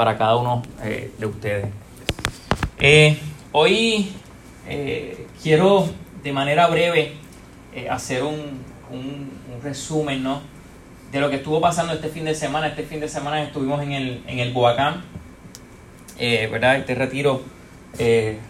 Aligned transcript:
para 0.00 0.16
cada 0.16 0.36
uno 0.36 0.62
eh, 0.82 1.12
de 1.18 1.26
ustedes. 1.26 1.66
Eh, 2.78 3.18
hoy 3.52 4.10
eh, 4.66 5.26
quiero 5.42 5.90
de 6.22 6.32
manera 6.32 6.68
breve 6.68 7.16
hacer 7.90 8.22
un, 8.22 8.64
un, 8.90 9.30
resumen 9.62 10.22
¿no? 10.22 10.40
de 11.12 11.20
lo 11.20 11.28
que 11.28 11.36
estuvo 11.36 11.60
pasando 11.60 11.92
este 11.92 12.08
fin 12.08 12.24
de 12.24 12.34
semana. 12.34 12.68
Este 12.68 12.84
fin 12.84 12.98
de 12.98 13.10
semana 13.10 13.42
estuvimos 13.42 13.82
en 13.82 13.92
el, 13.92 14.22
en 14.26 14.38
el 14.38 14.54
Boacán, 14.54 15.04
¿verdad? 16.18 16.76
Este 16.76 16.94
retiro 16.94 17.42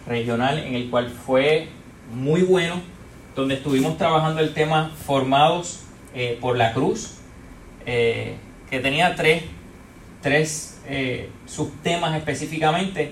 regional 0.07 0.57
en 0.57 0.75
el 0.75 0.89
cual 0.89 1.09
fue 1.09 1.67
muy 2.13 2.43
bueno, 2.43 2.75
donde 3.35 3.55
estuvimos 3.55 3.97
trabajando 3.97 4.39
el 4.39 4.53
tema 4.53 4.89
formados 5.05 5.81
por 6.39 6.55
la 6.55 6.71
cruz, 6.71 7.17
que 7.83 8.37
tenía 8.81 9.15
tres 9.15 9.43
tres 10.21 10.70
eh, 10.87 11.29
subtemas 11.45 12.17
específicamente, 12.17 13.11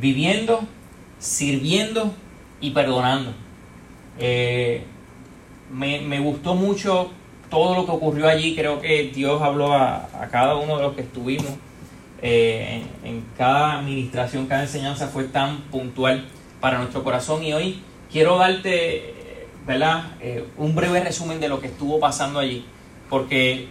viviendo, 0.00 0.64
sirviendo 1.18 2.12
y 2.60 2.70
perdonando. 2.70 3.32
Eh, 4.18 4.84
me, 5.70 6.18
gustó 6.20 6.54
mucho 6.54 7.10
todo 7.50 7.76
lo 7.76 7.86
que 7.86 7.92
ocurrió 7.92 8.28
allí, 8.28 8.54
creo 8.54 8.80
que 8.80 9.12
Dios 9.14 9.40
habló 9.42 9.72
a, 9.72 10.08
cada 10.30 10.56
uno 10.56 10.76
de 10.76 10.82
los 10.82 10.94
que 10.94 11.02
estuvimos. 11.02 11.52
Eh, 12.20 12.82
en, 13.04 13.24
cada 13.36 13.78
administración, 13.78 14.46
cada 14.46 14.62
enseñanza 14.62 15.08
fue 15.08 15.24
tan 15.24 15.62
puntual 15.62 16.26
para 16.60 16.78
nuestro 16.78 17.04
corazón 17.04 17.44
y 17.44 17.52
hoy 17.52 17.82
quiero 18.10 18.38
darte 18.38 19.46
¿verdad? 19.66 20.04
un 20.56 20.74
breve 20.74 21.00
resumen 21.00 21.38
de 21.38 21.48
lo 21.48 21.60
que 21.60 21.68
estuvo 21.68 22.00
pasando 22.00 22.38
allí, 22.38 22.64
porque 23.08 23.68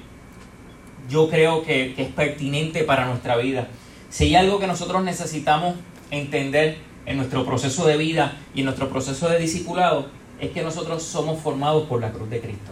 yo 1.10 1.30
creo 1.30 1.64
que, 1.64 1.94
es 1.98 2.10
pertinente 2.10 2.84
para 2.84 3.06
nuestra 3.06 3.38
vida. 3.38 3.68
Si 4.10 4.26
hay 4.26 4.36
algo 4.36 4.60
que 4.60 4.68
nosotros 4.68 5.04
necesitamos 5.04 5.76
entender 6.12 6.78
en 7.06 7.18
nuestro 7.18 7.46
proceso 7.46 7.86
de 7.86 7.98
vida 7.98 8.38
y 8.54 8.60
en 8.60 8.66
nuestro 8.66 8.90
proceso 8.90 9.28
de 9.30 9.40
discipulado, 9.40 10.08
es 10.40 10.52
que 10.52 10.62
nosotros 10.62 11.04
somos 11.04 11.42
formados 11.42 11.88
por 11.88 12.02
la 12.02 12.12
cruz 12.12 12.30
de 12.30 12.40
Cristo. 12.40 12.72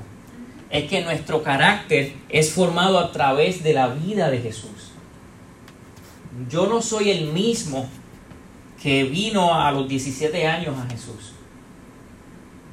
Es 0.70 0.90
que 0.90 1.02
nuestro 1.02 1.44
carácter 1.44 2.14
es 2.30 2.54
formado 2.54 3.00
a 3.00 3.12
través 3.12 3.64
de 3.64 3.74
la 3.74 3.90
vida 3.90 4.30
de 4.30 4.40
Jesús. 4.40 4.92
Yo 6.50 6.68
no 6.68 6.82
soy 6.82 7.12
el 7.12 7.26
mismo 7.26 7.90
que 8.82 9.04
vino 9.04 9.54
a 9.54 9.72
los 9.72 9.88
17 9.88 10.48
años 10.48 10.76
a 10.78 10.90
Jesús. 10.90 11.34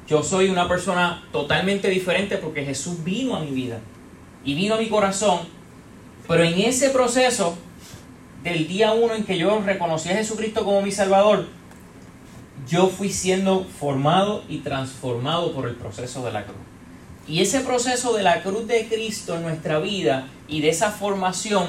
Yo 0.07 0.23
soy 0.23 0.49
una 0.49 0.67
persona 0.67 1.27
totalmente 1.31 1.89
diferente 1.89 2.37
porque 2.37 2.63
Jesús 2.63 3.03
vino 3.03 3.35
a 3.35 3.41
mi 3.41 3.51
vida 3.51 3.79
y 4.43 4.53
vino 4.55 4.75
a 4.75 4.77
mi 4.77 4.87
corazón, 4.87 5.39
pero 6.27 6.43
en 6.43 6.59
ese 6.59 6.89
proceso 6.89 7.57
del 8.43 8.67
día 8.67 8.93
uno 8.93 9.13
en 9.13 9.23
que 9.23 9.37
yo 9.37 9.61
reconocí 9.61 10.09
a 10.09 10.15
Jesucristo 10.15 10.63
como 10.63 10.81
mi 10.81 10.91
Salvador, 10.91 11.47
yo 12.67 12.87
fui 12.87 13.09
siendo 13.09 13.63
formado 13.63 14.43
y 14.47 14.59
transformado 14.59 15.53
por 15.53 15.67
el 15.67 15.75
proceso 15.75 16.23
de 16.25 16.31
la 16.31 16.43
cruz. 16.43 16.57
Y 17.27 17.41
ese 17.41 17.61
proceso 17.61 18.13
de 18.13 18.23
la 18.23 18.41
cruz 18.41 18.67
de 18.67 18.87
Cristo 18.87 19.35
en 19.35 19.43
nuestra 19.43 19.79
vida 19.79 20.27
y 20.47 20.61
de 20.61 20.69
esa 20.69 20.91
formación 20.91 21.67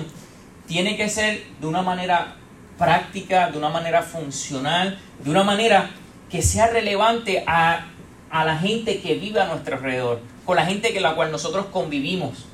tiene 0.67 0.97
que 0.97 1.09
ser 1.09 1.43
de 1.61 1.67
una 1.67 1.83
manera 1.83 2.37
práctica, 2.79 3.51
de 3.51 3.59
una 3.59 3.69
manera 3.69 4.03
funcional, 4.03 4.99
de 5.23 5.31
una 5.31 5.43
manera 5.43 5.91
que 6.31 6.43
sea 6.43 6.69
relevante 6.69 7.45
a, 7.47 7.87
a 8.31 8.45
la 8.45 8.57
gente 8.57 9.01
que 9.01 9.15
vive 9.15 9.41
a 9.41 9.47
nuestro 9.47 9.77
alrededor, 9.77 10.21
con 10.47 10.57
la 10.57 10.65
gente 10.65 10.93
con 10.95 11.03
la 11.03 11.15
cual 11.15 11.31
nosotros 11.31 11.67
convivimos. 11.67 12.47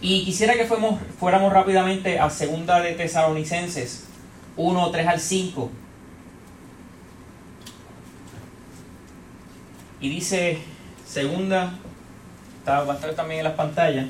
Y 0.00 0.24
quisiera 0.24 0.54
que 0.54 0.64
fuéramos, 0.64 1.52
rápidamente 1.52 2.18
a 2.18 2.30
segunda 2.30 2.80
de 2.80 2.92
Tesalonicenses 2.94 4.04
1, 4.56 4.90
3 4.90 5.06
al 5.06 5.20
5. 5.20 5.70
Y 10.00 10.08
dice, 10.08 10.58
segunda, 11.06 11.74
está, 12.58 12.82
va 12.84 12.94
a 12.94 12.96
estar 12.96 13.14
también 13.14 13.40
en 13.40 13.44
las 13.44 13.54
pantallas, 13.54 14.06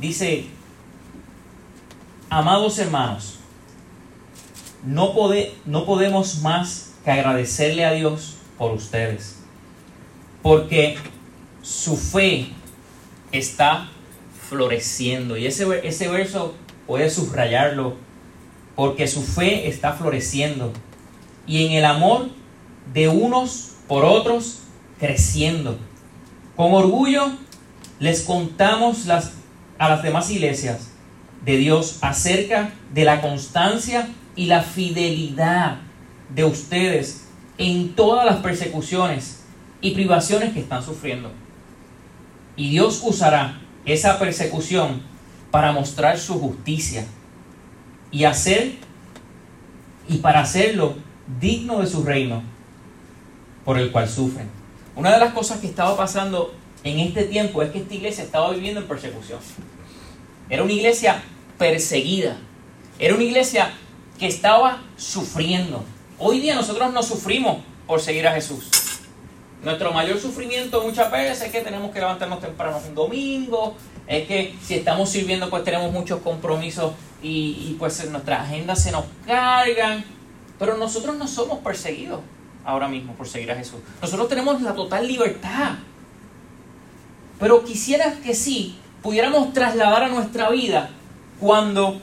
dice, 0.00 0.46
amados 2.30 2.78
hermanos, 2.78 3.38
no, 4.86 5.12
no 5.66 5.84
podemos 5.84 6.40
más 6.40 6.94
que 7.04 7.10
agradecerle 7.10 7.84
a 7.84 7.92
Dios 7.92 8.38
por 8.56 8.72
ustedes, 8.72 9.40
porque 10.42 10.96
su 11.60 11.98
fe 11.98 12.48
está 13.32 13.90
floreciendo. 14.48 15.36
Y 15.36 15.46
ese, 15.46 15.66
ese 15.86 16.08
verso 16.08 16.54
puede 16.86 17.10
subrayarlo, 17.10 17.96
porque 18.74 19.06
su 19.08 19.22
fe 19.22 19.68
está 19.68 19.92
floreciendo. 19.92 20.72
Y 21.46 21.66
en 21.66 21.72
el 21.72 21.84
amor 21.84 22.28
de 22.92 23.08
unos 23.08 23.72
por 23.88 24.04
otros 24.04 24.60
creciendo. 24.98 25.78
Con 26.56 26.72
orgullo 26.72 27.32
les 27.98 28.22
contamos 28.22 29.06
las, 29.06 29.32
a 29.78 29.88
las 29.88 30.02
demás 30.02 30.30
iglesias 30.30 30.90
de 31.44 31.56
Dios 31.56 31.98
acerca 32.00 32.72
de 32.92 33.04
la 33.04 33.20
constancia 33.20 34.08
y 34.34 34.46
la 34.46 34.62
fidelidad 34.62 35.78
de 36.34 36.44
ustedes 36.44 37.28
en 37.58 37.94
todas 37.94 38.26
las 38.26 38.36
persecuciones 38.36 39.44
y 39.80 39.92
privaciones 39.92 40.52
que 40.52 40.60
están 40.60 40.82
sufriendo. 40.82 41.30
Y 42.56 42.70
Dios 42.70 43.00
usará 43.04 43.60
esa 43.86 44.18
persecución 44.18 45.02
para 45.50 45.72
mostrar 45.72 46.18
su 46.18 46.38
justicia 46.38 47.06
y 48.10 48.24
hacer 48.24 48.74
y 50.08 50.18
para 50.18 50.40
hacerlo 50.40 50.96
digno 51.40 51.80
de 51.80 51.86
su 51.86 52.04
reino 52.04 52.42
por 53.64 53.78
el 53.78 53.90
cual 53.90 54.08
sufren. 54.08 54.48
Una 54.94 55.12
de 55.12 55.18
las 55.18 55.32
cosas 55.32 55.60
que 55.60 55.66
estaba 55.66 55.96
pasando 55.96 56.54
en 56.84 57.00
este 57.00 57.24
tiempo 57.24 57.62
es 57.62 57.70
que 57.70 57.78
esta 57.78 57.94
iglesia 57.94 58.24
estaba 58.24 58.52
viviendo 58.52 58.80
en 58.80 58.88
persecución. 58.88 59.38
Era 60.48 60.62
una 60.62 60.72
iglesia 60.72 61.22
perseguida. 61.58 62.36
Era 62.98 63.14
una 63.14 63.24
iglesia 63.24 63.72
que 64.18 64.26
estaba 64.26 64.82
sufriendo. 64.96 65.84
Hoy 66.18 66.40
día 66.40 66.54
nosotros 66.54 66.92
no 66.92 67.02
sufrimos 67.02 67.58
por 67.86 68.00
seguir 68.00 68.26
a 68.26 68.32
Jesús. 68.32 68.85
Nuestro 69.66 69.92
mayor 69.92 70.16
sufrimiento 70.20 70.80
muchas 70.80 71.10
veces 71.10 71.42
es 71.42 71.50
que 71.50 71.60
tenemos 71.60 71.90
que 71.90 71.98
levantarnos 71.98 72.38
temprano 72.38 72.80
un 72.86 72.94
domingo, 72.94 73.74
es 74.06 74.24
que 74.28 74.54
si 74.62 74.74
estamos 74.74 75.10
sirviendo 75.10 75.50
pues 75.50 75.64
tenemos 75.64 75.90
muchos 75.90 76.20
compromisos 76.20 76.92
y, 77.20 77.74
pues 77.76 77.98
en 77.98 78.12
nuestras 78.12 78.42
agendas 78.42 78.80
se 78.80 78.92
nos 78.92 79.06
cargan, 79.26 80.04
pero 80.60 80.76
nosotros 80.76 81.16
no 81.16 81.26
somos 81.26 81.58
perseguidos 81.58 82.20
ahora 82.64 82.86
mismo 82.86 83.14
por 83.14 83.26
seguir 83.26 83.50
a 83.50 83.56
Jesús. 83.56 83.80
Nosotros 84.00 84.28
tenemos 84.28 84.62
la 84.62 84.72
total 84.72 85.08
libertad. 85.08 85.72
Pero 87.40 87.64
quisiera 87.64 88.12
que 88.22 88.36
sí 88.36 88.76
pudiéramos 89.02 89.52
trasladar 89.52 90.04
a 90.04 90.08
nuestra 90.08 90.48
vida 90.50 90.90
cuando 91.40 92.00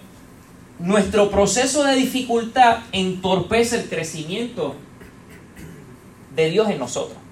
nuestro 0.80 1.32
proceso 1.32 1.86
de 1.86 1.96
dificultad 1.96 2.80
entorpece 2.92 3.80
el 3.80 3.88
crecimiento 3.88 4.76
de 6.36 6.50
Dios 6.50 6.70
en 6.70 6.80
nosotros. 6.80 7.23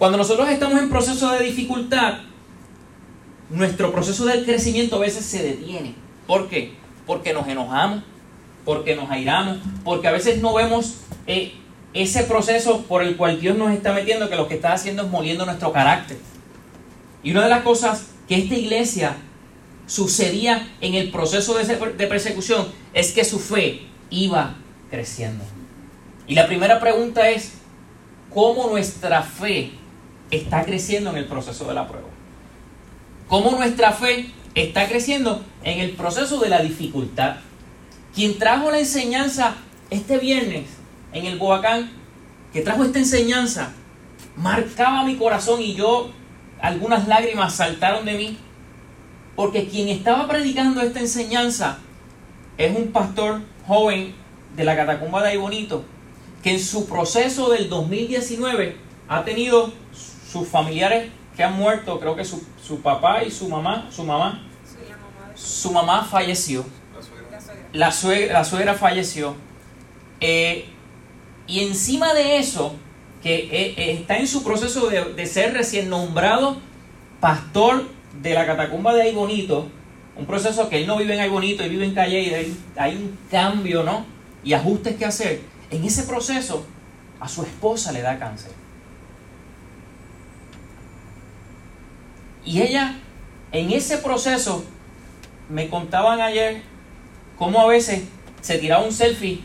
Cuando 0.00 0.16
nosotros 0.16 0.48
estamos 0.48 0.80
en 0.80 0.88
proceso 0.88 1.30
de 1.32 1.44
dificultad, 1.44 2.20
nuestro 3.50 3.92
proceso 3.92 4.24
de 4.24 4.42
crecimiento 4.46 4.96
a 4.96 5.00
veces 5.00 5.26
se 5.26 5.42
detiene. 5.42 5.94
¿Por 6.26 6.48
qué? 6.48 6.72
Porque 7.06 7.34
nos 7.34 7.46
enojamos, 7.46 8.02
porque 8.64 8.96
nos 8.96 9.10
airamos, 9.10 9.58
porque 9.84 10.08
a 10.08 10.12
veces 10.12 10.40
no 10.40 10.54
vemos 10.54 11.00
eh, 11.26 11.52
ese 11.92 12.22
proceso 12.22 12.80
por 12.84 13.02
el 13.02 13.18
cual 13.18 13.42
Dios 13.42 13.58
nos 13.58 13.72
está 13.72 13.92
metiendo, 13.92 14.30
que 14.30 14.36
lo 14.36 14.48
que 14.48 14.54
está 14.54 14.72
haciendo 14.72 15.02
es 15.02 15.10
moliendo 15.10 15.44
nuestro 15.44 15.70
carácter. 15.70 16.16
Y 17.22 17.32
una 17.32 17.42
de 17.42 17.50
las 17.50 17.60
cosas 17.62 18.06
que 18.26 18.38
esta 18.38 18.54
iglesia 18.54 19.16
sucedía 19.86 20.66
en 20.80 20.94
el 20.94 21.10
proceso 21.10 21.52
de, 21.58 22.06
persecución 22.06 22.68
es 22.94 23.12
que 23.12 23.22
su 23.22 23.38
fe 23.38 23.82
iba 24.08 24.54
creciendo. 24.88 25.44
Y 26.26 26.36
la 26.36 26.46
primera 26.46 26.80
pregunta 26.80 27.28
es, 27.28 27.58
¿cómo 28.32 28.66
nuestra 28.70 29.22
fe 29.22 29.78
está 30.30 30.64
creciendo 30.64 31.10
en 31.10 31.16
el 31.16 31.26
proceso 31.26 31.66
de 31.66 31.74
la 31.74 31.88
prueba. 31.88 32.08
Cómo 33.28 33.50
nuestra 33.50 33.92
fe 33.92 34.30
está 34.54 34.88
creciendo 34.88 35.44
en 35.62 35.80
el 35.80 35.92
proceso 35.92 36.38
de 36.40 36.48
la 36.48 36.60
dificultad. 36.60 37.36
Quien 38.14 38.38
trajo 38.38 38.70
la 38.70 38.78
enseñanza 38.78 39.54
este 39.90 40.18
viernes 40.18 40.66
en 41.12 41.26
el 41.26 41.38
Boacán, 41.38 41.90
que 42.52 42.62
trajo 42.62 42.84
esta 42.84 42.98
enseñanza, 42.98 43.72
marcaba 44.36 45.04
mi 45.04 45.16
corazón 45.16 45.60
y 45.60 45.74
yo, 45.74 46.10
algunas 46.60 47.06
lágrimas 47.08 47.54
saltaron 47.54 48.04
de 48.04 48.14
mí, 48.14 48.38
porque 49.36 49.68
quien 49.68 49.88
estaba 49.88 50.28
predicando 50.28 50.80
esta 50.80 51.00
enseñanza 51.00 51.78
es 52.58 52.76
un 52.76 52.92
pastor 52.92 53.40
joven 53.66 54.14
de 54.56 54.64
la 54.64 54.76
catacumba 54.76 55.22
de 55.22 55.36
Bonito, 55.36 55.84
que 56.42 56.52
en 56.52 56.60
su 56.60 56.86
proceso 56.88 57.50
del 57.50 57.68
2019 57.68 58.76
ha 59.08 59.24
tenido 59.24 59.72
sus 60.30 60.48
familiares 60.48 61.10
que 61.36 61.42
han 61.42 61.56
muerto, 61.56 61.98
creo 61.98 62.14
que 62.14 62.24
su, 62.24 62.42
su 62.62 62.80
papá 62.80 63.24
y 63.24 63.30
su 63.30 63.48
mamá, 63.48 63.88
su 63.90 64.04
mamá, 64.04 64.42
su 65.34 65.72
mamá 65.72 66.04
falleció. 66.04 66.64
la 67.72 67.90
suegra, 67.90 68.34
la 68.34 68.44
suegra 68.44 68.74
falleció. 68.74 69.34
Eh, 70.20 70.66
y 71.46 71.60
encima 71.60 72.14
de 72.14 72.38
eso, 72.38 72.74
que 73.22 73.34
eh, 73.34 73.74
eh, 73.76 73.92
está 74.00 74.18
en 74.18 74.26
su 74.26 74.44
proceso 74.44 74.88
de, 74.88 75.26
ser 75.26 75.54
recién 75.54 75.88
nombrado 75.88 76.58
pastor 77.20 77.88
de 78.22 78.34
la 78.34 78.46
catacumba 78.46 78.94
de 78.94 79.02
Aybonito, 79.02 79.68
un 80.16 80.26
proceso 80.26 80.68
que 80.68 80.78
él 80.78 80.86
no 80.86 80.98
vive 80.98 81.14
en 81.14 81.20
Aybonito, 81.20 81.62
él 81.62 81.70
vive 81.70 81.86
en 81.86 81.94
Calle 81.94 82.20
y 82.20 82.56
hay 82.76 82.96
un 82.96 83.18
cambio, 83.30 83.82
¿no? 83.82 84.04
Y 84.44 84.52
ajustes 84.52 84.96
que 84.96 85.06
hacer. 85.06 85.40
En 85.70 85.84
ese 85.84 86.02
proceso, 86.04 86.66
a 87.18 87.28
su 87.28 87.42
esposa 87.42 87.92
le 87.92 88.02
da 88.02 88.18
cáncer. 88.18 88.52
Y 92.44 92.62
ella, 92.62 92.98
en 93.52 93.70
ese 93.70 93.98
proceso, 93.98 94.64
me 95.48 95.68
contaban 95.68 96.20
ayer 96.20 96.62
cómo 97.36 97.60
a 97.60 97.66
veces 97.66 98.04
se 98.40 98.58
tiraba 98.58 98.84
un 98.84 98.92
selfie 98.92 99.42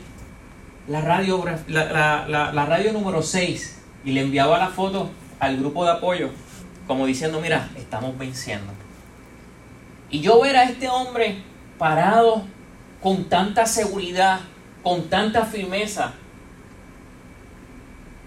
la 0.87 1.01
radio, 1.01 1.43
la, 1.67 2.65
radio 2.67 2.93
número 2.93 3.21
6 3.23 3.81
y 4.05 4.11
le 4.11 4.21
enviaba 4.21 4.59
la 4.59 4.69
foto 4.69 5.09
al 5.39 5.57
grupo 5.57 5.83
de 5.83 5.91
apoyo, 5.91 6.29
como 6.87 7.05
diciendo, 7.05 7.41
mira, 7.41 7.69
estamos 7.75 8.17
venciendo. 8.17 8.71
Y 10.11 10.21
yo 10.21 10.39
ver 10.41 10.55
a 10.55 10.63
este 10.63 10.87
hombre 10.87 11.41
parado 11.79 12.43
con 13.01 13.25
tanta 13.25 13.65
seguridad, 13.65 14.41
con 14.83 15.09
tanta 15.09 15.45
firmeza, 15.45 16.13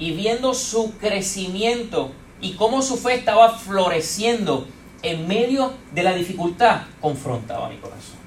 y 0.00 0.12
viendo 0.12 0.54
su 0.54 0.96
crecimiento 0.98 2.12
y 2.40 2.54
cómo 2.54 2.82
su 2.82 2.96
fe 2.96 3.14
estaba 3.14 3.58
floreciendo 3.58 4.66
en 5.02 5.26
medio 5.26 5.72
de 5.92 6.02
la 6.02 6.14
dificultad, 6.14 6.82
confrontaba 7.00 7.68
mi 7.68 7.76
corazón. 7.76 8.18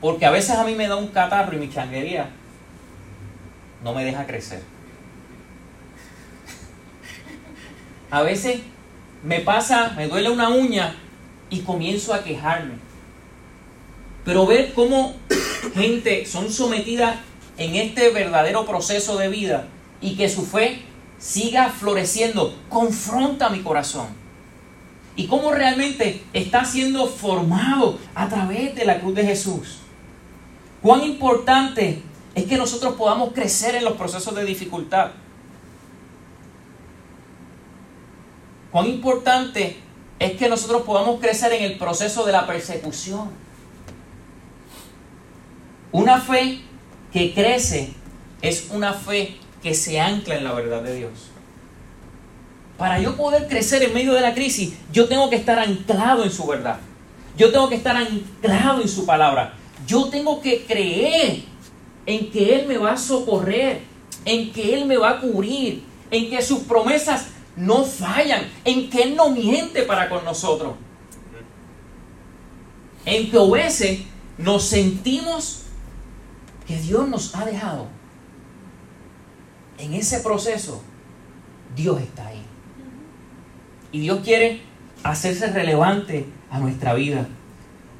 Porque 0.00 0.26
a 0.26 0.30
veces 0.30 0.56
a 0.56 0.64
mí 0.64 0.74
me 0.74 0.88
da 0.88 0.96
un 0.96 1.08
catarro 1.08 1.56
y 1.56 1.60
mi 1.60 1.70
changuería 1.70 2.28
no 3.82 3.94
me 3.94 4.04
deja 4.04 4.26
crecer. 4.26 4.62
A 8.10 8.22
veces 8.22 8.60
me 9.22 9.40
pasa, 9.40 9.92
me 9.96 10.08
duele 10.08 10.30
una 10.30 10.48
uña 10.48 10.94
y 11.50 11.60
comienzo 11.60 12.14
a 12.14 12.22
quejarme. 12.22 12.74
Pero 14.24 14.46
ver 14.46 14.72
cómo 14.72 15.14
gente 15.74 16.24
son 16.26 16.50
sometidas 16.50 17.16
en 17.58 17.74
este 17.74 18.10
verdadero 18.10 18.66
proceso 18.66 19.16
de 19.16 19.28
vida 19.28 19.66
y 20.00 20.16
que 20.16 20.28
su 20.28 20.44
fe 20.44 20.82
siga 21.24 21.70
floreciendo, 21.70 22.54
confronta 22.68 23.48
mi 23.48 23.62
corazón. 23.62 24.08
Y 25.16 25.26
cómo 25.26 25.52
realmente 25.52 26.22
está 26.34 26.66
siendo 26.66 27.06
formado 27.06 27.98
a 28.14 28.28
través 28.28 28.74
de 28.74 28.84
la 28.84 29.00
cruz 29.00 29.14
de 29.14 29.24
Jesús. 29.24 29.78
Cuán 30.82 31.02
importante 31.02 32.02
es 32.34 32.44
que 32.44 32.58
nosotros 32.58 32.94
podamos 32.96 33.32
crecer 33.32 33.74
en 33.74 33.84
los 33.84 33.94
procesos 33.94 34.34
de 34.34 34.44
dificultad. 34.44 35.12
Cuán 38.70 38.86
importante 38.86 39.78
es 40.18 40.32
que 40.32 40.48
nosotros 40.48 40.82
podamos 40.82 41.20
crecer 41.20 41.54
en 41.54 41.64
el 41.64 41.78
proceso 41.78 42.26
de 42.26 42.32
la 42.32 42.46
persecución. 42.46 43.30
Una 45.90 46.20
fe 46.20 46.60
que 47.12 47.32
crece 47.32 47.94
es 48.42 48.68
una 48.70 48.92
fe 48.92 49.38
que 49.64 49.74
se 49.74 49.98
ancla 49.98 50.36
en 50.36 50.44
la 50.44 50.52
verdad 50.52 50.82
de 50.82 50.94
Dios. 50.94 51.12
Para 52.76 53.00
yo 53.00 53.16
poder 53.16 53.48
crecer 53.48 53.82
en 53.82 53.94
medio 53.94 54.12
de 54.12 54.20
la 54.20 54.34
crisis, 54.34 54.74
yo 54.92 55.08
tengo 55.08 55.30
que 55.30 55.36
estar 55.36 55.58
anclado 55.58 56.22
en 56.22 56.30
su 56.30 56.46
verdad. 56.46 56.80
Yo 57.38 57.50
tengo 57.50 57.70
que 57.70 57.76
estar 57.76 57.96
anclado 57.96 58.82
en 58.82 58.88
su 58.88 59.06
palabra. 59.06 59.54
Yo 59.86 60.10
tengo 60.10 60.42
que 60.42 60.66
creer 60.66 61.44
en 62.04 62.30
que 62.30 62.56
Él 62.56 62.66
me 62.66 62.76
va 62.76 62.92
a 62.92 62.96
socorrer, 62.98 63.80
en 64.26 64.52
que 64.52 64.74
Él 64.74 64.84
me 64.84 64.98
va 64.98 65.12
a 65.12 65.20
cubrir, 65.20 65.82
en 66.10 66.28
que 66.28 66.42
sus 66.42 66.58
promesas 66.60 67.28
no 67.56 67.84
fallan, 67.84 68.46
en 68.66 68.90
que 68.90 69.02
Él 69.02 69.16
no 69.16 69.30
miente 69.30 69.82
para 69.84 70.10
con 70.10 70.26
nosotros. 70.26 70.74
En 73.06 73.30
que 73.30 73.38
obedece 73.38 74.04
nos 74.36 74.64
sentimos 74.64 75.62
que 76.66 76.76
Dios 76.76 77.08
nos 77.08 77.34
ha 77.34 77.46
dejado. 77.46 77.93
En 79.78 79.94
ese 79.94 80.20
proceso, 80.20 80.82
Dios 81.74 82.00
está 82.00 82.28
ahí. 82.28 82.42
Y 83.92 84.00
Dios 84.00 84.20
quiere 84.24 84.62
hacerse 85.02 85.48
relevante 85.48 86.26
a 86.50 86.58
nuestra 86.58 86.94
vida. 86.94 87.28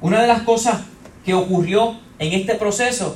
Una 0.01 0.21
de 0.21 0.27
las 0.27 0.41
cosas 0.41 0.83
que 1.23 1.33
ocurrió 1.33 1.97
en 2.19 2.33
este 2.33 2.55
proceso 2.55 3.15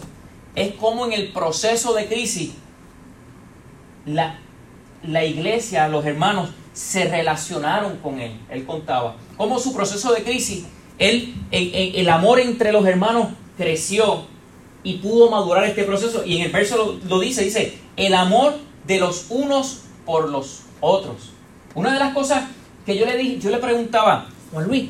es 0.56 0.74
como 0.74 1.06
en 1.06 1.14
el 1.14 1.32
proceso 1.32 1.94
de 1.94 2.08
crisis 2.08 2.52
la, 4.06 4.40
la 5.04 5.24
iglesia, 5.24 5.88
los 5.88 6.06
hermanos, 6.06 6.50
se 6.74 7.06
relacionaron 7.06 7.98
con 7.98 8.20
él. 8.20 8.40
Él 8.50 8.66
contaba 8.66 9.16
cómo 9.38 9.60
su 9.60 9.74
proceso 9.74 10.14
de 10.14 10.24
crisis, 10.24 10.66
él, 10.98 11.36
el, 11.52 12.10
amor 12.10 12.40
entre 12.40 12.72
los 12.72 12.86
hermanos 12.86 13.30
creció 13.58 14.26
y 14.84 14.98
pudo 14.98 15.30
madurar 15.30 15.64
este 15.66 15.84
proceso. 15.84 16.26
Y 16.26 16.38
en 16.38 16.46
el 16.46 16.52
verso 16.52 17.00
lo, 17.08 17.20
dice, 17.20 17.44
dice, 17.44 17.78
el 17.96 18.14
amor 18.14 18.56
de 18.86 19.00
los 19.00 19.28
unos 19.30 19.82
por 20.06 20.30
los 20.30 20.62
otros. 20.80 21.32
Una 21.76 21.94
de 21.94 22.00
las 22.00 22.14
cosas 22.14 22.46
que 22.86 22.98
yo 22.98 23.06
le 23.06 23.18
dije, 23.18 23.40
yo 23.40 23.50
le 23.50 23.58
preguntaba, 23.58 24.28
Juan 24.52 24.68
Luis, 24.68 24.90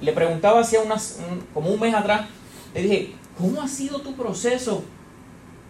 le 0.00 0.12
preguntaba 0.12 0.60
hacía 0.60 0.80
unas, 0.80 1.18
como 1.52 1.70
un 1.70 1.80
mes 1.80 1.94
atrás, 1.94 2.26
le 2.74 2.82
dije, 2.82 3.14
¿cómo 3.38 3.60
ha 3.60 3.68
sido 3.68 4.00
tu 4.00 4.14
proceso 4.14 4.82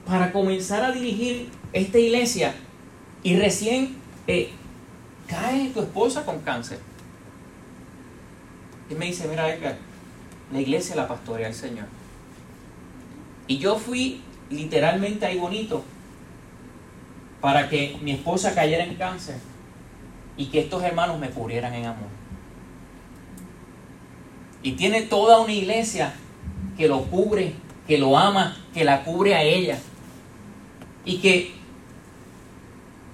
para 0.06 0.32
comenzar 0.32 0.84
a 0.84 0.92
dirigir 0.92 1.48
esta 1.72 1.98
iglesia 1.98 2.54
y 3.22 3.36
recién 3.36 3.96
eh, 4.26 4.50
cae 5.26 5.70
tu 5.70 5.80
esposa 5.80 6.24
con 6.24 6.40
cáncer. 6.40 6.78
Y 8.90 8.94
me 8.94 9.06
dice, 9.06 9.26
mira 9.28 9.52
Edgar, 9.52 9.76
la 10.52 10.60
iglesia 10.60 10.94
la 10.94 11.08
pastorea 11.08 11.48
el 11.48 11.54
Señor. 11.54 11.86
Y 13.46 13.58
yo 13.58 13.76
fui 13.76 14.22
literalmente 14.50 15.26
ahí 15.26 15.38
bonito 15.38 15.84
para 17.40 17.68
que 17.68 17.98
mi 18.02 18.12
esposa 18.12 18.54
cayera 18.54 18.84
en 18.84 18.94
cáncer 18.94 19.36
y 20.36 20.46
que 20.46 20.60
estos 20.60 20.82
hermanos 20.82 21.18
me 21.18 21.30
cubrieran 21.30 21.74
en 21.74 21.86
amor. 21.86 22.08
Y 24.62 24.72
tiene 24.72 25.02
toda 25.02 25.40
una 25.40 25.52
iglesia 25.52 26.14
que 26.76 26.88
lo 26.88 27.02
cubre, 27.02 27.54
que 27.86 27.98
lo 27.98 28.16
ama, 28.16 28.56
que 28.72 28.84
la 28.84 29.04
cubre 29.04 29.34
a 29.34 29.42
ella 29.42 29.78
y 31.04 31.18
que 31.18 31.52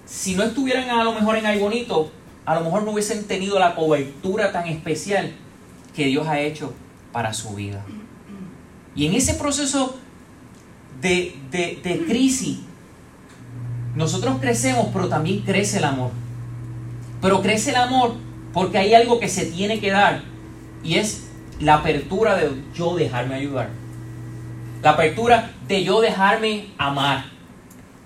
si 0.07 0.35
no 0.35 0.45
estuvieran 0.45 0.91
a 0.91 1.05
lo 1.05 1.13
mejor 1.13 1.37
en 1.37 1.47
Ay 1.47 1.59
Bonito, 1.59 2.11
a 2.45 2.55
lo 2.55 2.63
mejor 2.63 2.85
no 2.85 2.93
hubiesen 2.93 3.27
tenido 3.27 3.59
la 3.59 3.75
cobertura 3.75 4.53
tan 4.53 4.67
especial 4.69 5.33
que 5.95 6.07
Dios 6.07 6.27
ha 6.27 6.41
hecho 6.41 6.73
para 7.13 7.35
su 7.35 7.55
vida. 7.55 7.85
Y 8.95 9.07
en 9.07 9.15
ese 9.15 9.35
proceso 9.35 9.99
de, 11.01 12.05
crisis, 12.07 12.59
nosotros 13.95 14.39
crecemos, 14.41 14.89
pero 14.93 15.09
también 15.09 15.41
crece 15.41 15.79
el 15.79 15.85
amor. 15.85 16.11
Pero 17.21 17.43
crece 17.43 17.71
el 17.71 17.77
amor 17.77 18.15
porque 18.53 18.79
hay 18.79 18.95
algo 18.95 19.21
que 19.21 19.29
se 19.29 19.47
tiene 19.47 19.81
que 19.81 19.91
dar 19.91 20.23
y 20.83 20.97
es 20.97 21.29
la 21.61 21.75
apertura 21.77 22.37
de 22.37 22.51
yo 22.75 22.97
dejarme 22.97 23.35
ayudar. 23.35 23.71
La 24.83 24.91
apertura 24.91 25.53
de 25.69 25.85
yo 25.85 26.01
dejarme 26.01 26.69
amar. 26.79 27.27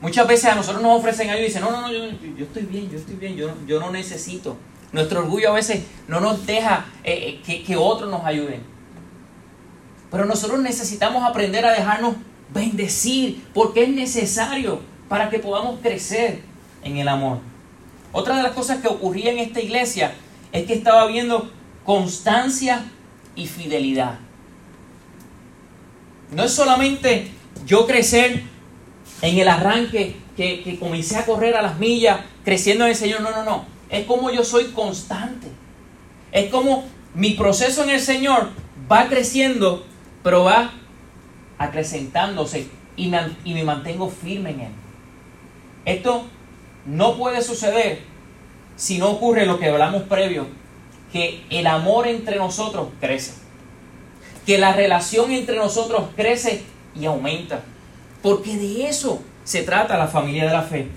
Muchas 0.00 0.26
veces 0.26 0.46
a 0.50 0.54
nosotros 0.54 0.82
nos 0.82 0.98
ofrecen 0.98 1.30
algo 1.30 1.42
y 1.42 1.46
dicen, 1.46 1.62
no, 1.62 1.70
no, 1.70 1.82
no, 1.82 1.90
yo, 1.90 2.44
estoy 2.44 2.64
bien, 2.64 2.90
yo 2.90 2.98
estoy 2.98 3.14
bien, 3.14 3.36
yo, 3.36 3.54
yo 3.66 3.80
no 3.80 3.90
necesito. 3.90 4.56
Nuestro 4.92 5.20
orgullo 5.20 5.50
a 5.50 5.54
veces 5.54 5.82
no 6.08 6.20
nos 6.20 6.46
deja 6.46 6.86
eh, 7.02 7.40
eh, 7.48 7.62
que, 7.64 7.76
otros 7.76 8.10
nos 8.10 8.24
ayuden. 8.24 8.62
Pero 10.10 10.24
nosotros 10.24 10.60
necesitamos 10.60 11.24
aprender 11.24 11.64
a 11.66 11.72
dejarnos 11.72 12.14
bendecir 12.54 13.44
porque 13.52 13.82
es 13.82 13.88
necesario 13.90 14.80
para 15.08 15.28
que 15.28 15.38
podamos 15.40 15.80
crecer 15.80 16.40
en 16.82 16.96
el 16.96 17.08
amor. 17.08 17.38
Otra 18.12 18.36
de 18.36 18.42
las 18.44 18.52
cosas 18.52 18.80
que 18.80 18.88
ocurría 18.88 19.32
en 19.32 19.38
esta 19.38 19.60
iglesia 19.60 20.14
es 20.52 20.66
que 20.66 20.74
estaba 20.74 21.06
viendo 21.06 21.50
constancia 21.84 22.84
y 23.34 23.46
fidelidad. 23.48 24.18
No 26.30 26.44
es 26.44 26.52
solamente 26.52 27.30
yo 27.66 27.86
crecer 27.86 28.42
en 29.20 29.38
el 29.38 29.48
arranque 29.48 30.16
que, 30.36 30.76
comencé 30.78 31.16
a 31.16 31.26
correr 31.26 31.56
a 31.56 31.62
las 31.62 31.78
millas, 31.78 32.20
creciendo 32.44 32.84
en 32.84 32.90
el 32.90 32.96
Señor. 32.96 33.20
No, 33.20 33.30
no, 33.30 33.44
no. 33.44 33.64
Es 33.88 34.06
como 34.06 34.30
yo 34.30 34.44
soy 34.44 34.66
constante. 34.66 35.48
Es 36.32 36.50
como 36.50 36.84
mi 37.14 37.32
proceso 37.32 37.84
en 37.84 37.90
el 37.90 38.00
Señor 38.00 38.50
va 38.90 39.08
creciendo, 39.08 39.84
pero 40.22 40.44
va 40.44 40.72
acrecentándose 41.58 42.68
y 42.96 43.08
me, 43.08 43.36
y 43.44 43.54
me 43.54 43.64
mantengo 43.64 44.08
firme 44.10 44.50
en 44.50 44.60
Él. 44.60 44.72
Esto 45.84 46.24
no 46.86 47.16
puede 47.16 47.42
suceder 47.42 48.00
si 48.76 48.98
no 48.98 49.10
ocurre 49.10 49.46
lo 49.46 49.58
que 49.58 49.68
hablamos 49.68 50.02
previo, 50.02 50.46
que 51.12 51.44
el 51.50 51.66
amor 51.66 52.06
entre 52.06 52.36
nosotros 52.36 52.88
crece. 53.00 53.34
que 54.46 54.58
la 54.58 54.72
relación 54.74 55.30
entre 55.30 55.56
nosotros 55.56 56.08
crece 56.16 56.62
y 56.94 57.06
aumenta. 57.06 57.62
Porque 58.22 58.56
de 58.56 58.88
eso 58.88 59.22
se 59.44 59.62
trata 59.62 59.96
la 59.96 60.06
familia 60.08 60.44
de 60.44 60.52
la 60.52 60.62
fe. 60.62 60.88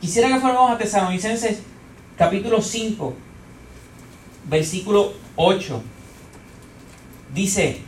Quisiera 0.00 0.28
que 0.28 0.40
fuéramos 0.40 0.70
a 0.70 0.78
Tesalonicenses 0.78 1.60
capítulo 2.16 2.60
5, 2.60 3.14
versículo 4.48 5.12
8. 5.36 5.82
Dice, 7.34 7.80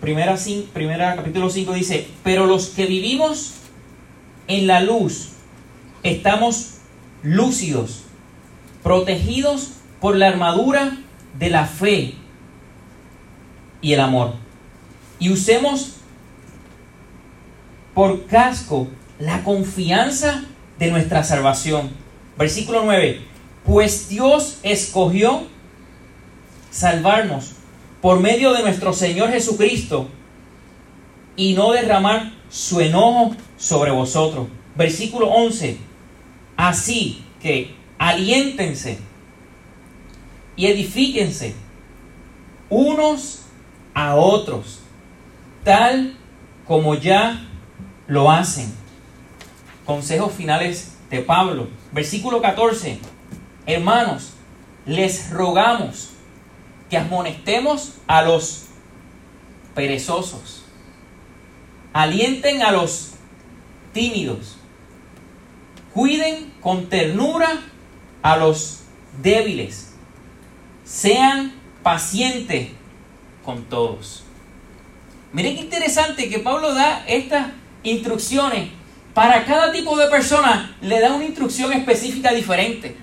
primera, 0.00 0.36
primera 0.72 1.16
capítulo 1.16 1.50
5 1.50 1.72
dice, 1.74 2.08
pero 2.22 2.46
los 2.46 2.68
que 2.68 2.86
vivimos 2.86 3.54
en 4.46 4.66
la 4.66 4.80
luz 4.80 5.30
estamos 6.02 6.78
lúcidos, 7.22 8.02
protegidos 8.82 9.72
por 10.00 10.16
la 10.16 10.28
armadura 10.28 10.98
de 11.38 11.50
la 11.50 11.66
fe 11.66 12.14
y 13.80 13.92
el 13.92 14.00
amor. 14.00 14.34
Y 15.18 15.30
usemos 15.30 15.94
por 17.94 18.26
casco 18.26 18.88
la 19.18 19.42
confianza 19.42 20.44
de 20.78 20.90
nuestra 20.90 21.24
salvación. 21.24 21.90
Versículo 22.36 22.84
9. 22.84 23.20
Pues 23.64 24.08
Dios 24.08 24.58
escogió 24.62 25.46
salvarnos 26.70 27.54
por 28.00 28.20
medio 28.20 28.52
de 28.52 28.62
nuestro 28.62 28.92
Señor 28.92 29.30
Jesucristo 29.30 30.08
y 31.36 31.54
no 31.54 31.72
derramar 31.72 32.32
su 32.48 32.80
enojo 32.80 33.34
sobre 33.56 33.90
vosotros. 33.90 34.48
Versículo 34.76 35.28
11. 35.28 35.78
Así 36.56 37.24
que 37.40 37.74
aliéntense 37.98 38.98
y 40.56 40.66
edifíquense 40.66 41.54
unos 42.68 43.42
a 43.94 44.16
otros, 44.16 44.80
tal 45.64 46.16
como 46.66 46.94
ya 46.94 47.46
lo 48.06 48.30
hacen. 48.30 48.72
Consejos 49.84 50.32
finales 50.32 50.96
de 51.10 51.20
Pablo. 51.20 51.68
Versículo 51.92 52.42
14. 52.42 52.98
Hermanos, 53.66 54.32
les 54.86 55.30
rogamos 55.30 56.07
que 56.88 56.96
amonestemos 56.96 57.94
a 58.06 58.22
los 58.22 58.64
perezosos. 59.74 60.64
Alienten 61.92 62.62
a 62.62 62.72
los 62.72 63.12
tímidos. 63.92 64.56
Cuiden 65.92 66.52
con 66.60 66.88
ternura 66.88 67.60
a 68.22 68.36
los 68.36 68.80
débiles. 69.22 69.92
Sean 70.84 71.52
pacientes 71.82 72.70
con 73.44 73.64
todos. 73.64 74.24
Miren 75.32 75.56
qué 75.56 75.62
interesante 75.62 76.28
que 76.28 76.38
Pablo 76.38 76.74
da 76.74 77.04
estas 77.06 77.48
instrucciones. 77.82 78.70
Para 79.14 79.44
cada 79.44 79.72
tipo 79.72 79.96
de 79.96 80.08
persona 80.08 80.76
le 80.80 81.00
da 81.00 81.14
una 81.14 81.24
instrucción 81.24 81.72
específica 81.72 82.32
diferente. 82.32 82.96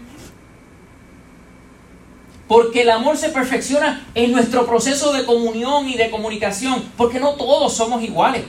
Porque 2.48 2.82
el 2.84 2.92
amor 2.92 3.18
se 3.18 3.30
perfecciona 3.30 4.06
en 4.14 4.32
nuestro 4.32 4.68
proceso 4.68 5.12
de 5.14 5.25
comunión 5.25 5.90
y 5.90 5.96
de 5.96 6.12
comunicación. 6.12 6.84
Porque 6.96 7.20
no 7.20 7.34
todos 7.34 7.74
somos 7.74 8.04
iguales. 8.04 8.44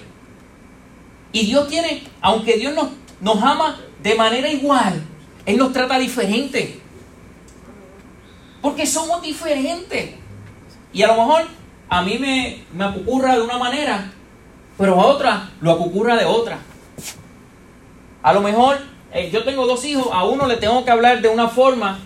Y 1.32 1.46
Dios 1.46 1.68
tiene, 1.68 2.02
aunque 2.20 2.56
Dios 2.56 2.74
nos, 3.20 3.42
ama 3.42 3.78
de 4.02 4.14
manera 4.14 4.48
igual, 4.48 5.02
Él 5.44 5.56
nos 5.56 5.72
trata 5.72 5.98
diferente. 5.98 6.80
Porque 8.60 8.86
somos 8.86 9.22
diferentes. 9.22 10.14
Y 10.92 11.02
a 11.02 11.08
lo 11.08 11.14
mejor 11.14 11.44
a 11.88 12.02
mí 12.02 12.18
me, 12.18 12.64
me 12.72 12.90
de 12.90 13.42
una 13.42 13.58
manera, 13.58 14.12
pero 14.76 15.00
a 15.00 15.06
otra 15.06 15.50
lo 15.60 15.72
acucurra 15.72 16.16
de 16.16 16.24
otra. 16.24 16.58
A 18.22 18.32
lo 18.32 18.40
mejor 18.40 18.78
eh, 19.12 19.30
yo 19.30 19.44
tengo 19.44 19.66
dos 19.66 19.84
hijos, 19.84 20.08
a 20.12 20.24
uno 20.24 20.46
le 20.46 20.56
tengo 20.56 20.84
que 20.84 20.90
hablar 20.90 21.22
de 21.22 21.28
una 21.28 21.48
forma 21.48 21.98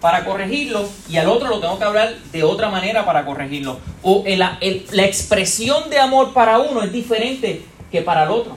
para 0.00 0.24
corregirlo 0.24 0.88
y 1.08 1.16
al 1.16 1.28
otro 1.28 1.48
lo 1.48 1.60
tengo 1.60 1.78
que 1.78 1.84
hablar 1.84 2.14
de 2.32 2.42
otra 2.42 2.70
manera 2.70 3.04
para 3.04 3.24
corregirlo. 3.24 3.78
O 4.02 4.24
la 4.26 4.58
expresión 5.04 5.90
de 5.90 5.98
amor 5.98 6.32
para 6.32 6.58
uno 6.58 6.82
es 6.82 6.92
diferente 6.92 7.64
que 7.90 8.02
para 8.02 8.24
el 8.24 8.30
otro. 8.30 8.56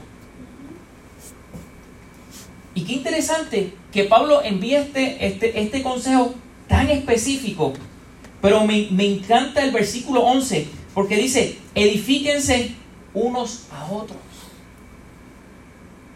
Y 2.75 2.85
qué 2.85 2.93
interesante 2.93 3.73
que 3.91 4.05
Pablo 4.05 4.41
envíe 4.43 4.75
este, 4.75 5.27
este, 5.27 5.59
este 5.59 5.83
consejo 5.83 6.33
tan 6.67 6.89
específico 6.89 7.73
pero 8.43 8.65
me, 8.65 8.89
encanta 8.99 9.63
el 9.63 9.71
versículo 9.71 10.19
11 10.19 10.67
porque 10.93 11.15
dice, 11.15 11.57
edifíquense 11.75 12.75
unos 13.13 13.67
a 13.71 13.89
otros. 13.89 14.17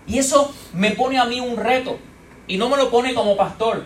Y 0.05 0.17
eso 0.17 0.53
me 0.73 0.91
pone 0.91 1.17
a 1.19 1.23
mí 1.23 1.39
un 1.39 1.55
reto. 1.55 1.97
Y 2.45 2.57
no 2.57 2.67
me 2.67 2.75
lo 2.75 2.91
pone 2.91 3.13
como 3.13 3.37
pastor. 3.37 3.85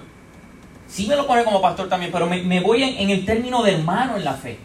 Sí 0.92 1.08
me 1.08 1.16
lo 1.16 1.26
pone 1.26 1.46
como 1.46 1.62
pastor 1.62 1.88
también, 1.88 2.12
pero 2.12 2.28
me, 2.28 2.60
voy 2.60 2.84
en, 2.84 3.10
el 3.10 3.26
término 3.26 3.64
de 3.64 3.76
hermano 3.76 4.18
en 4.18 4.26
la 4.26 4.34
fe. 4.34 4.60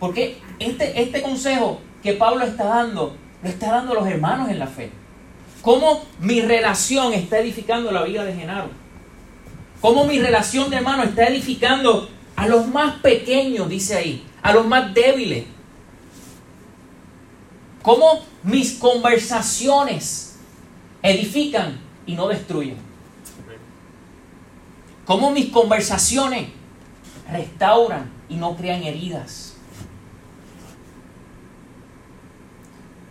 Porque 0.00 0.38
este, 0.58 1.00
este 1.00 1.20
consejo 1.20 1.80
que 2.02 2.14
Pablo 2.14 2.44
está 2.44 2.64
dando, 2.64 3.14
lo 3.42 3.48
está 3.48 3.72
dando 3.72 3.92
a 3.92 3.94
los 3.96 4.06
hermanos 4.08 4.48
en 4.48 4.58
la 4.58 4.66
fe. 4.66 4.90
Cómo 5.60 6.02
mi 6.18 6.40
relación 6.40 7.12
está 7.12 7.38
edificando 7.38 7.92
la 7.92 8.02
vida 8.02 8.24
de 8.24 8.34
Genaro 8.34 8.82
cómo 9.82 10.06
mi 10.06 10.18
relación 10.20 10.70
de 10.70 10.76
hermano 10.76 11.02
está 11.02 11.24
edificando 11.24 12.08
a 12.36 12.46
los 12.46 12.68
más 12.68 13.00
pequeños, 13.00 13.68
dice 13.68 13.96
ahí, 13.96 14.24
a 14.40 14.52
los 14.52 14.66
más 14.66 14.94
débiles. 14.94 15.44
Cómo 17.82 18.24
mis 18.44 18.74
conversaciones 18.74 20.36
edifican 21.02 21.80
y 22.06 22.14
no 22.14 22.28
destruyen. 22.28 22.76
Cómo 25.04 25.30
mis 25.30 25.50
conversaciones 25.50 26.48
restauran 27.30 28.10
y 28.28 28.36
no 28.36 28.56
crean 28.56 28.82
heridas. 28.82 29.56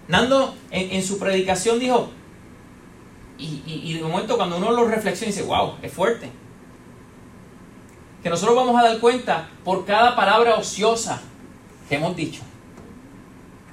Nando 0.08 0.56
en, 0.72 1.04
su 1.04 1.20
predicación 1.20 1.80
dijo, 1.80 2.10
y, 3.38 3.94
de 3.94 4.02
momento 4.04 4.38
cuando 4.38 4.58
uno 4.58 4.72
lo 4.72 4.86
reflexiona 4.86 5.34
dice, 5.34 5.44
wow, 5.44 5.76
es 5.82 5.92
fuerte 5.92 6.30
que 8.22 8.30
nosotros 8.30 8.56
vamos 8.56 8.80
a 8.80 8.84
dar 8.84 9.00
cuenta 9.00 9.50
por 9.64 9.86
cada 9.86 10.16
palabra 10.16 10.56
ociosa 10.56 11.22
que 11.90 11.96
hemos 11.96 12.16
dicho. 12.16 12.42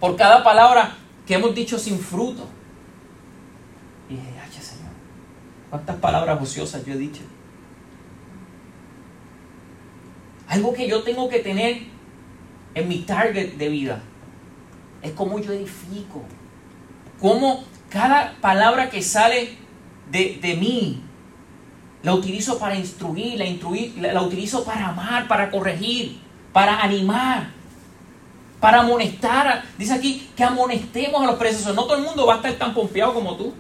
Por 0.01 0.17
cada 0.17 0.43
palabra 0.43 0.97
que 1.27 1.35
hemos 1.35 1.55
dicho 1.55 1.79
sin 1.79 1.99
fruto. 1.99 2.47
Y 4.09 4.15
dije, 4.15 4.41
ay, 4.43 4.51
Señor, 4.51 4.93
¿cuántas 5.69 5.97
palabras 5.97 6.41
ociosas 6.41 6.85
yo 6.87 6.95
he 6.95 6.97
dicho? 6.97 7.21
Algo 10.49 10.73
que 10.73 10.89
yo 10.89 11.03
tengo 11.03 11.29
que 11.29 11.41
tener 11.41 11.83
en 12.75 12.89
mi 12.89 13.01
target 13.01 13.55
de 13.55 13.69
vida 13.69 14.03
es 15.03 15.13
cómo 15.13 15.39
yo 15.39 15.53
edifico. 15.53 16.25
Cómo 17.21 17.65
cada 17.91 18.37
palabra 18.41 18.91
que 18.91 19.03
sale 19.03 19.57
de, 20.11 20.39
de 20.41 20.57
mí 20.57 21.03
la 22.03 22.15
utilizo 22.15 22.59
para 22.59 22.77
instruir, 22.77 23.39
la, 23.39 23.45
instruir, 23.45 23.99
la, 23.99 24.23
utilizo 24.23 24.65
para 24.65 24.89
amar, 24.89 25.27
para 25.29 25.51
corregir, 25.51 26.19
para 26.53 26.81
animar, 26.81 27.51
para 28.61 28.81
amonestar. 28.81 29.65
Dice 29.77 29.95
aquí 29.95 30.31
que 30.37 30.45
amonestemos 30.45 31.23
a 31.23 31.27
los 31.27 31.37
presos. 31.37 31.75
No 31.75 31.85
todo 31.85 31.97
el 31.97 32.05
mundo 32.05 32.27
va 32.27 32.35
a 32.35 32.37
estar 32.37 32.53
tan 32.55 32.73
pompeado 32.73 33.15
como 33.15 33.37
tú. 33.37 33.53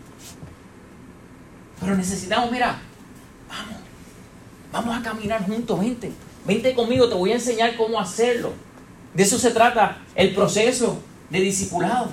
Pero 1.80 1.97
necesitamos, 1.97 2.50
mira, 2.50 2.78
vamos, 3.49 3.76
vamos 4.73 4.97
a 4.97 5.02
caminar 5.02 5.45
juntos, 5.45 5.78
vente. 5.78 6.12
Vente 6.48 6.74
conmigo, 6.74 7.10
te 7.10 7.14
voy 7.14 7.30
a 7.32 7.34
enseñar 7.34 7.76
cómo 7.76 8.00
hacerlo. 8.00 8.52
De 9.12 9.22
eso 9.22 9.38
se 9.38 9.50
trata 9.50 9.98
el 10.14 10.34
proceso 10.34 10.98
de 11.28 11.40
discipulado. 11.40 12.08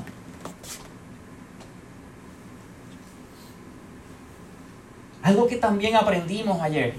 Algo 5.24 5.48
que 5.48 5.56
también 5.56 5.96
aprendimos 5.96 6.62
ayer 6.62 6.96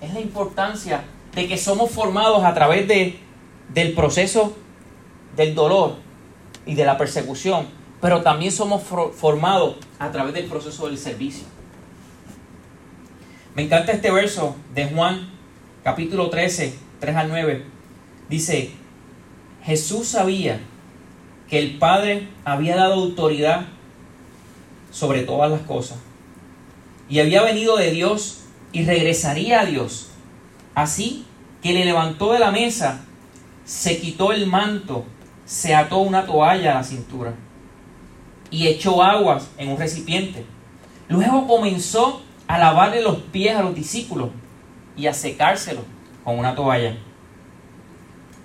es 0.00 0.14
la 0.14 0.20
importancia 0.20 1.04
de 1.34 1.46
que 1.46 1.58
somos 1.58 1.90
formados 1.90 2.42
a 2.42 2.54
través 2.54 2.88
de, 2.88 3.18
del 3.74 3.92
proceso 3.92 4.56
del 5.36 5.54
dolor 5.54 5.96
y 6.64 6.74
de 6.74 6.86
la 6.86 6.96
persecución, 6.96 7.66
pero 8.00 8.22
también 8.22 8.50
somos 8.50 8.82
formados 8.82 9.76
a 9.98 10.10
través 10.10 10.32
del 10.32 10.46
proceso 10.46 10.86
del 10.86 10.96
servicio. 10.96 11.44
Me 13.54 13.64
encanta 13.64 13.92
este 13.92 14.10
verso 14.10 14.56
de 14.74 14.86
Juan, 14.86 15.35
capítulo 15.86 16.30
13, 16.30 16.74
3 16.98 17.14
al 17.14 17.28
9. 17.28 17.64
Dice, 18.28 18.72
Jesús 19.62 20.08
sabía 20.08 20.58
que 21.48 21.60
el 21.60 21.78
Padre 21.78 22.26
había 22.44 22.74
dado 22.74 22.94
autoridad 22.94 23.66
sobre 24.90 25.22
todas 25.22 25.48
las 25.48 25.60
cosas 25.60 25.98
y 27.08 27.20
había 27.20 27.42
venido 27.42 27.76
de 27.76 27.92
Dios 27.92 28.46
y 28.72 28.84
regresaría 28.84 29.60
a 29.60 29.64
Dios. 29.64 30.08
Así 30.74 31.24
que 31.62 31.72
le 31.72 31.84
levantó 31.84 32.32
de 32.32 32.40
la 32.40 32.50
mesa, 32.50 33.04
se 33.64 34.00
quitó 34.00 34.32
el 34.32 34.48
manto, 34.48 35.04
se 35.44 35.76
ató 35.76 35.98
una 35.98 36.26
toalla 36.26 36.72
a 36.72 36.78
la 36.78 36.82
cintura 36.82 37.32
y 38.50 38.66
echó 38.66 39.04
aguas 39.04 39.50
en 39.56 39.68
un 39.68 39.78
recipiente. 39.78 40.44
Luego 41.08 41.46
comenzó 41.46 42.22
a 42.48 42.58
lavarle 42.58 43.02
los 43.02 43.18
pies 43.18 43.54
a 43.54 43.62
los 43.62 43.76
discípulos 43.76 44.30
y 44.96 45.06
a 45.06 45.14
secárselos 45.14 45.84
con 46.24 46.38
una 46.38 46.54
toalla 46.54 46.96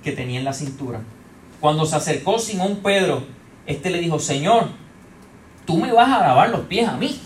que 0.03 0.12
tenía 0.12 0.39
en 0.39 0.46
la 0.46 0.53
cintura. 0.53 1.01
Cuando 1.60 1.86
se 1.86 1.96
acercó 1.96 2.39
Simón 2.39 2.77
Pedro, 2.84 3.24
este 3.65 3.89
le 3.89 4.00
dijo, 4.00 4.20
Señor, 4.20 4.67
tú 5.65 5.77
me 5.77 5.91
vas 5.91 6.10
a 6.10 6.22
lavar 6.22 6.50
los 6.50 6.62
pies 6.62 6.88
a 6.88 6.98
mí. 6.98 7.20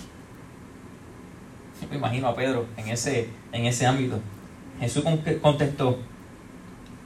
Yo 1.81 1.87
me 1.89 1.95
imagino 1.95 2.27
a 2.27 2.35
Pedro 2.35 2.65
en 2.77 2.89
ese, 2.89 3.29
en 3.51 3.65
ese 3.65 3.85
ámbito. 3.85 4.19
Jesús 4.79 5.05
contestó, 5.41 5.99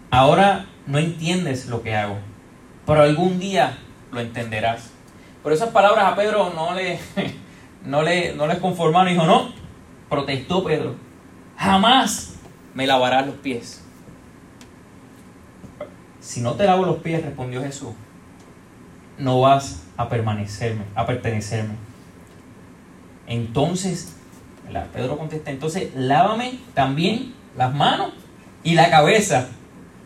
ahora 0.10 0.66
no 0.88 0.98
entiendes 0.98 1.68
lo 1.68 1.84
que 1.84 1.96
hago, 1.96 2.18
pero 2.86 3.02
algún 3.02 3.40
día 3.40 3.78
lo 4.12 4.20
entenderás. 4.20 4.90
Por 5.44 5.54
esas 5.54 5.70
palabras 5.70 6.06
a 6.06 6.16
Pedro 6.16 6.52
no 6.56 6.74
le, 6.74 7.00
no 7.86 8.02
le, 8.02 8.34
no 8.34 8.48
le 8.48 8.58
conformaron. 8.58 9.14
Dijo, 9.14 9.26
no, 9.26 9.54
protestó 10.10 10.64
Pedro, 10.64 10.96
jamás 11.60 12.36
me 12.74 12.88
lavarás 12.88 13.28
los 13.28 13.36
pies. 13.36 13.82
Si 16.22 16.42
no 16.42 16.54
te 16.54 16.66
lavo 16.66 16.86
los 16.86 16.98
pies, 16.98 17.24
respondió 17.24 17.62
Jesús, 17.62 17.89
no 19.18 19.42
vas 19.42 19.84
a 19.98 20.08
permanecerme, 20.08 20.84
a 20.96 21.06
pertenecerme. 21.06 21.74
Entonces, 23.28 24.13
Pedro 24.94 25.18
contesta, 25.18 25.51
entonces 25.51 25.92
lávame 25.96 26.60
también 26.74 27.34
las 27.58 27.74
manos 27.74 28.12
y 28.63 28.75
la 28.75 28.89
cabeza, 28.89 29.50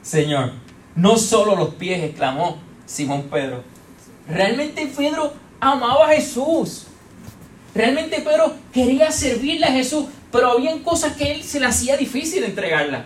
Señor. 0.01 0.53
No 0.95 1.17
solo 1.17 1.55
los 1.55 1.75
pies, 1.75 2.03
exclamó 2.03 2.57
Simón 2.85 3.23
Pedro. 3.23 3.63
Realmente 4.27 4.91
Pedro 4.95 5.33
amaba 5.59 6.07
a 6.07 6.13
Jesús. 6.13 6.87
Realmente 7.75 8.21
Pedro 8.21 8.53
quería 8.71 9.11
servirle 9.11 9.65
a 9.65 9.71
Jesús, 9.71 10.05
pero 10.33 10.49
había 10.49 10.75
cosas 10.81 11.13
que 11.15 11.31
él 11.31 11.43
se 11.43 11.59
le 11.59 11.67
hacía 11.67 11.95
difícil 11.95 12.43
entregarla. 12.43 13.05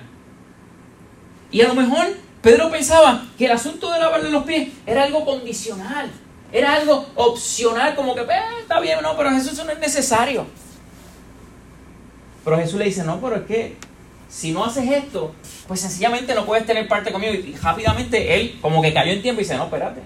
Y 1.51 1.59
a 1.59 1.67
lo 1.67 1.75
mejor 1.75 2.07
Pedro 2.41 2.71
pensaba 2.71 3.25
que 3.37 3.47
el 3.47 3.51
asunto 3.51 3.91
de 3.91 3.99
lavarle 3.99 4.31
los 4.31 4.45
pies 4.45 4.69
era 4.85 5.03
algo 5.03 5.25
condicional, 5.25 6.09
era 6.53 6.75
algo 6.75 7.05
opcional, 7.15 7.95
como 7.95 8.15
que 8.15 8.21
eh, 8.21 8.61
está 8.61 8.79
bien, 8.79 8.99
no, 9.01 9.17
pero 9.17 9.31
Jesús 9.31 9.51
eso 9.51 9.65
no 9.65 9.73
es 9.73 9.79
necesario. 9.79 10.47
Pero 12.45 12.57
Jesús 12.59 12.79
le 12.79 12.85
dice, 12.85 13.03
no, 13.03 13.19
pero 13.19 13.35
es 13.35 13.45
que 13.45 13.75
si 14.29 14.53
no 14.53 14.63
haces 14.63 14.89
esto, 14.89 15.35
pues 15.67 15.81
sencillamente 15.81 16.33
no 16.33 16.45
puedes 16.45 16.65
tener 16.65 16.87
parte 16.87 17.11
conmigo. 17.11 17.33
Y 17.33 17.55
rápidamente 17.61 18.35
él 18.35 18.57
como 18.61 18.81
que 18.81 18.93
cayó 18.93 19.11
en 19.11 19.21
tiempo 19.21 19.41
y 19.41 19.43
dice, 19.43 19.57
no, 19.57 19.65
espérate. 19.65 19.99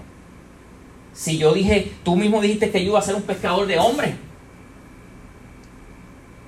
Si 1.12 1.38
yo 1.38 1.54
dije, 1.54 1.92
tú 2.02 2.16
mismo 2.16 2.40
dijiste 2.40 2.72
que 2.72 2.80
yo 2.80 2.90
iba 2.90 2.98
a 2.98 3.02
ser 3.02 3.14
un 3.14 3.22
pescador 3.22 3.68
de 3.68 3.78
hombres. 3.78 4.12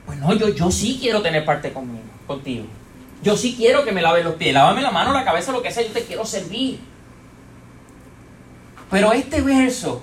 Pues 0.07 0.19
no, 0.19 0.35
yo, 0.35 0.49
yo 0.49 0.71
sí 0.71 0.99
quiero 1.01 1.23
tener 1.23 1.45
parte 1.45 1.73
conmigo, 1.73 2.05
contigo. 2.27 2.67
Yo 3.23 3.37
sí 3.37 3.55
quiero 3.57 3.85
que 3.85 3.93
me 3.93 4.03
laves 4.03 4.25
los 4.25 4.35
pies. 4.35 4.53
Lávame 4.53 4.83
la 4.83 4.91
mano, 4.91 5.13
la 5.13 5.25
cabeza, 5.25 5.53
lo 5.53 5.63
que 5.63 5.71
sea. 5.71 5.83
Yo 5.83 5.93
te 5.93 6.05
quiero 6.05 6.25
servir. 6.27 6.79
Pero 8.91 9.13
este 9.13 9.41
verso 9.41 10.03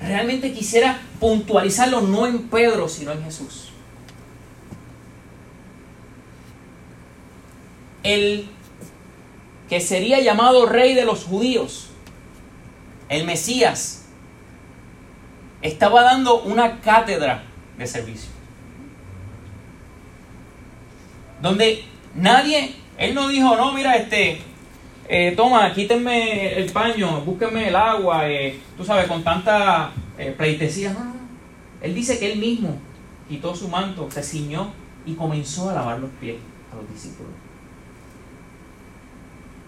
realmente 0.00 0.52
quisiera 0.52 1.00
puntualizarlo 1.20 2.00
no 2.00 2.26
en 2.26 2.48
Pedro, 2.48 2.88
sino 2.88 3.12
en 3.12 3.22
Jesús. 3.22 3.66
el 8.06 8.48
que 9.68 9.80
sería 9.80 10.20
llamado 10.20 10.66
rey 10.66 10.94
de 10.94 11.04
los 11.04 11.24
judíos, 11.24 11.88
el 13.08 13.24
Mesías, 13.24 14.04
estaba 15.60 16.02
dando 16.04 16.42
una 16.42 16.80
cátedra 16.80 17.42
de 17.76 17.86
servicio. 17.86 18.30
Donde 21.40 21.84
nadie, 22.14 22.74
él 22.98 23.14
no 23.14 23.28
dijo, 23.28 23.56
no, 23.56 23.72
mira, 23.72 23.96
este, 23.96 24.40
eh, 25.08 25.34
toma, 25.36 25.72
quítenme 25.72 26.54
el 26.54 26.70
paño, 26.72 27.20
búsquenme 27.22 27.68
el 27.68 27.76
agua, 27.76 28.28
eh, 28.28 28.58
tú 28.76 28.84
sabes, 28.84 29.06
con 29.06 29.22
tanta 29.22 29.92
eh, 30.18 30.34
pleitesía. 30.36 30.92
No, 30.92 31.14
Él 31.80 31.94
dice 31.94 32.18
que 32.18 32.32
él 32.32 32.38
mismo 32.38 32.78
quitó 33.28 33.54
su 33.54 33.68
manto, 33.68 34.08
se 34.10 34.22
ciñó 34.22 34.72
y 35.04 35.14
comenzó 35.14 35.70
a 35.70 35.74
lavar 35.74 35.98
los 36.00 36.10
pies 36.20 36.36
a 36.72 36.76
los 36.76 36.92
discípulos 36.92 37.32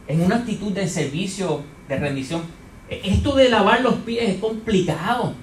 en 0.09 0.23
una 0.23 0.37
actitud 0.37 0.73
de 0.73 0.89
servicio, 0.89 1.63
de 1.87 1.99
rendición. 1.99 2.43
E, 2.89 3.03
esto 3.05 3.37
de 3.37 3.51
lavar 3.51 3.83
los 3.83 3.97
pies 3.97 4.31
es 4.31 4.41
complicado. 4.41 5.35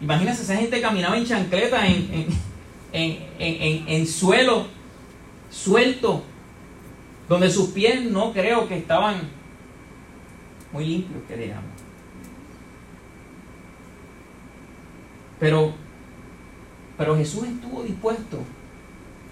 Imagínense, 0.00 0.42
esa 0.42 0.56
gente 0.56 0.80
caminaba 0.80 1.18
en 1.18 1.26
chancleta, 1.26 1.84
en, 2.92 4.06
suelo 4.06 4.66
suelto, 5.52 6.24
donde 7.28 7.48
sus 7.48 7.68
pies 7.68 8.02
no 8.10 8.32
creo 8.32 8.66
que 8.66 8.78
estaban 8.78 9.20
muy 10.72 10.84
limpios, 10.84 11.22
que 11.28 11.36
digamos. 11.36 11.70
Pero, 15.38 15.72
pero 16.98 17.16
Jesús 17.16 17.44
estuvo 17.44 17.84
dispuesto 17.84 18.38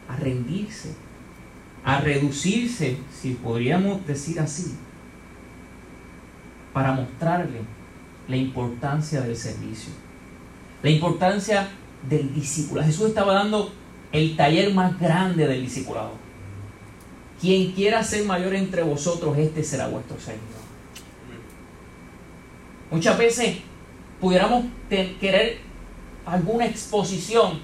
a 0.08 0.14
rendirse 0.14 0.94
a 1.84 2.00
reducirse, 2.00 2.98
si 3.12 3.34
podríamos 3.34 4.06
decir 4.06 4.38
así, 4.40 4.74
para 6.72 6.92
mostrarle 6.92 7.60
la 8.28 8.36
importancia 8.36 9.22
del 9.22 9.36
servicio, 9.36 9.92
la 10.82 10.90
importancia 10.90 11.68
del 12.08 12.32
discípulo. 12.34 12.82
Jesús 12.82 13.08
estaba 13.08 13.34
dando 13.34 13.72
el 14.12 14.36
taller 14.36 14.72
más 14.74 14.98
grande 14.98 15.46
del 15.46 15.62
discipulado. 15.62 16.12
Quien 17.40 17.72
quiera 17.72 18.04
ser 18.04 18.24
mayor 18.24 18.54
entre 18.54 18.82
vosotros, 18.82 19.36
este 19.38 19.64
será 19.64 19.88
vuestro 19.88 20.18
Señor. 20.20 20.40
Muchas 22.90 23.16
veces 23.16 23.58
pudiéramos 24.20 24.64
querer 24.88 25.58
alguna 26.26 26.66
exposición 26.66 27.60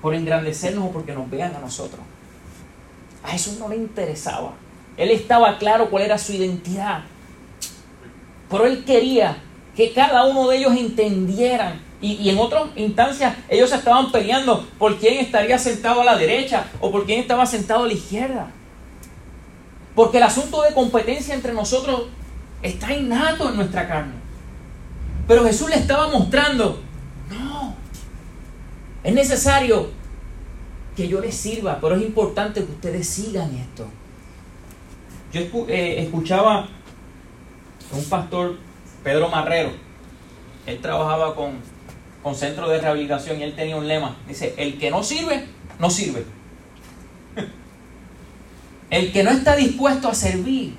por 0.00 0.14
engrandecernos 0.14 0.84
o 0.84 0.92
porque 0.92 1.12
nos 1.12 1.28
vean 1.28 1.54
a 1.56 1.60
nosotros. 1.60 2.00
A 3.22 3.28
Jesús 3.30 3.58
no 3.58 3.68
le 3.68 3.76
interesaba. 3.76 4.54
Él 4.96 5.10
estaba 5.10 5.58
claro 5.58 5.90
cuál 5.90 6.04
era 6.04 6.18
su 6.18 6.32
identidad. 6.32 7.02
Pero 8.50 8.66
él 8.66 8.84
quería 8.84 9.36
que 9.76 9.92
cada 9.92 10.26
uno 10.26 10.48
de 10.48 10.58
ellos 10.58 10.76
entendieran. 10.76 11.80
Y, 12.02 12.30
en 12.30 12.38
otras 12.38 12.64
instancias 12.76 13.36
ellos 13.48 13.70
estaban 13.72 14.10
peleando 14.10 14.66
por 14.78 14.96
quién 14.96 15.18
estaría 15.18 15.58
sentado 15.58 16.00
a 16.00 16.04
la 16.04 16.16
derecha 16.16 16.64
o 16.80 16.90
por 16.90 17.04
quién 17.04 17.20
estaba 17.20 17.44
sentado 17.44 17.84
a 17.84 17.86
la 17.86 17.92
izquierda. 17.92 18.50
Porque 19.94 20.16
el 20.16 20.22
asunto 20.22 20.62
de 20.62 20.72
competencia 20.72 21.34
entre 21.34 21.52
nosotros 21.52 22.04
está 22.62 22.92
innato 22.94 23.50
en 23.50 23.56
nuestra 23.56 23.86
carne. 23.86 24.14
Pero 25.28 25.44
Jesús 25.44 25.68
le 25.68 25.76
estaba 25.76 26.08
mostrando, 26.08 26.80
no, 27.30 27.74
es 29.04 29.14
necesario 29.14 29.90
que 30.96 31.06
yo 31.06 31.20
les 31.20 31.36
sirva, 31.36 31.78
pero 31.80 31.96
es 31.96 32.02
importante 32.02 32.64
que 32.64 32.72
ustedes 32.72 33.08
sigan 33.08 33.54
esto. 33.54 33.86
Yo 35.32 35.40
eh, 35.68 36.02
escuchaba 36.02 36.68
un 37.92 38.04
pastor, 38.06 38.56
Pedro 39.04 39.28
Marrero, 39.28 39.70
él 40.66 40.80
trabajaba 40.80 41.34
con, 41.34 41.52
con 42.22 42.34
centros 42.34 42.70
de 42.70 42.80
rehabilitación 42.80 43.40
y 43.40 43.44
él 43.44 43.54
tenía 43.54 43.76
un 43.76 43.88
lema, 43.88 44.16
dice, 44.28 44.54
el 44.56 44.78
que 44.78 44.90
no 44.90 45.02
sirve, 45.02 45.46
no 45.78 45.90
sirve. 45.90 46.24
El 48.90 49.12
que 49.12 49.22
no 49.22 49.30
está 49.30 49.54
dispuesto 49.54 50.08
a 50.08 50.14
servir, 50.14 50.74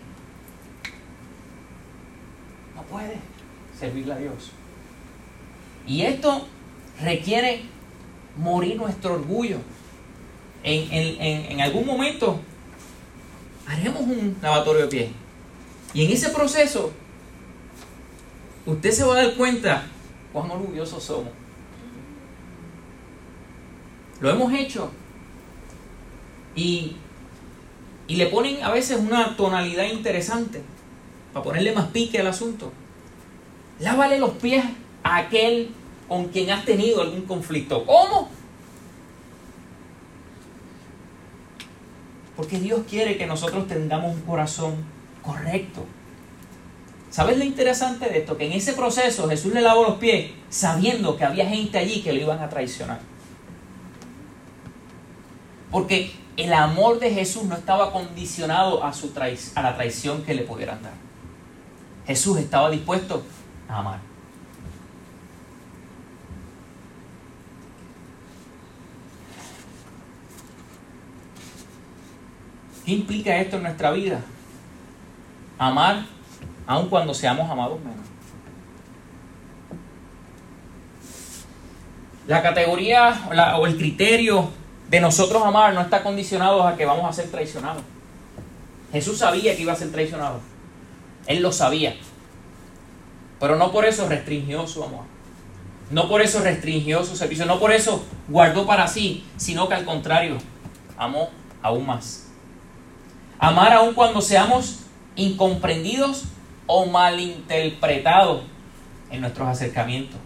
no 2.75 2.83
puede 2.83 3.15
servirle 3.79 4.13
a 4.13 4.17
Dios. 4.17 4.51
Y 5.87 6.01
esto 6.01 6.45
requiere 7.01 7.61
morir 8.35 8.75
nuestro 8.75 9.13
orgullo 9.13 9.59
en, 10.63 11.61
algún 11.61 11.85
momento 11.85 12.39
haremos 13.67 14.01
un 14.01 14.37
lavatorio 14.41 14.83
de 14.83 14.87
pies. 14.87 15.09
Y 15.93 16.05
en 16.05 16.11
ese 16.11 16.29
proceso, 16.29 16.91
usted 18.65 18.91
se 18.91 19.03
va 19.03 19.13
a 19.17 19.23
dar 19.23 19.35
cuenta 19.35 19.83
cuán 20.33 20.51
orgullosos 20.51 21.03
somos. 21.03 21.31
Lo 24.19 24.29
hemos 24.29 24.53
hecho. 24.53 24.91
Y, 26.55 26.95
y 28.07 28.15
le 28.15 28.27
ponen 28.27 28.63
a 28.63 28.71
veces 28.71 28.99
una 28.99 29.35
tonalidad 29.35 29.85
interesante 29.85 30.61
para 31.33 31.43
ponerle 31.43 31.73
más 31.73 31.87
pique 31.87 32.19
al 32.19 32.27
asunto. 32.27 32.71
Lávale 33.79 34.19
los 34.19 34.31
pies 34.31 34.63
a 35.03 35.17
aquel 35.17 35.71
con 36.07 36.27
quien 36.27 36.51
has 36.51 36.65
tenido 36.65 37.01
algún 37.01 37.21
conflicto. 37.21 37.85
¿Cómo? 37.85 38.29
Porque 42.35 42.59
Dios 42.59 42.81
quiere 42.89 43.17
que 43.17 43.25
nosotros 43.25 43.67
tengamos 43.67 44.15
un 44.15 44.21
corazón 44.21 44.75
correcto. 45.21 45.85
¿Sabes 47.11 47.37
lo 47.37 47.43
interesante 47.43 48.07
de 48.09 48.19
esto? 48.19 48.37
Que 48.37 48.47
en 48.47 48.53
ese 48.53 48.71
proceso 48.71 49.27
Jesús 49.27 49.53
le 49.53 49.59
lavó 49.59 49.83
los 49.83 49.97
pies 49.97 50.31
sabiendo 50.49 51.17
que 51.17 51.25
había 51.25 51.45
gente 51.45 51.77
allí 51.77 52.01
que 52.01 52.13
lo 52.13 52.21
iban 52.21 52.39
a 52.39 52.49
traicionar. 52.49 53.01
Porque 55.69 56.13
el 56.37 56.53
amor 56.53 56.99
de 56.99 57.11
Jesús 57.11 57.43
no 57.43 57.55
estaba 57.55 57.91
condicionado 57.91 58.81
a, 58.81 58.93
su 58.93 59.11
a 59.55 59.61
la 59.61 59.75
traición 59.75 60.23
que 60.23 60.33
le 60.33 60.43
pudieran 60.43 60.81
dar. 60.81 60.93
Jesús 62.07 62.39
estaba 62.39 62.69
dispuesto 62.71 63.23
a 63.67 63.79
amar. 63.79 63.99
¿Qué 72.85 72.93
implica 72.93 73.35
esto 73.37 73.57
en 73.57 73.63
nuestra 73.63 73.91
vida? 73.91 74.21
Amar 75.59 76.05
aun 76.67 76.89
cuando 76.89 77.13
seamos 77.13 77.49
amados 77.49 77.79
menos. 77.79 78.05
La 82.27 82.41
categoría 82.41 83.29
o 83.59 83.67
el 83.67 83.77
criterio 83.77 84.49
de 84.89 84.99
nosotros 84.99 85.43
amar 85.43 85.73
no 85.73 85.81
está 85.81 86.03
condicionado 86.03 86.65
a 86.65 86.75
que 86.75 86.85
vamos 86.85 87.05
a 87.05 87.13
ser 87.13 87.29
traicionados. 87.31 87.83
Jesús 88.91 89.17
sabía 89.17 89.55
que 89.55 89.61
iba 89.61 89.73
a 89.73 89.75
ser 89.75 89.91
traicionado. 89.91 90.39
Él 91.27 91.41
lo 91.41 91.51
sabía. 91.51 91.95
Pero 93.39 93.55
no 93.55 93.71
por 93.71 93.85
eso 93.85 94.07
restringió 94.07 94.67
su 94.67 94.83
amor. 94.83 95.05
No 95.89 96.07
por 96.07 96.21
eso 96.21 96.39
restringió 96.41 97.03
su 97.03 97.15
servicio. 97.15 97.45
No 97.45 97.59
por 97.59 97.71
eso 97.71 98.03
guardó 98.27 98.65
para 98.65 98.87
sí, 98.87 99.25
sino 99.37 99.67
que 99.67 99.75
al 99.75 99.85
contrario, 99.85 100.37
amó 100.97 101.29
aún 101.61 101.85
más. 101.85 102.27
Amar 103.39 103.73
aún 103.73 103.93
cuando 103.93 104.21
seamos 104.21 104.81
incomprendidos 105.15 106.25
o 106.73 106.85
malinterpretados 106.85 108.43
en 109.09 109.19
nuestros 109.19 109.45
acercamientos. 109.45 110.17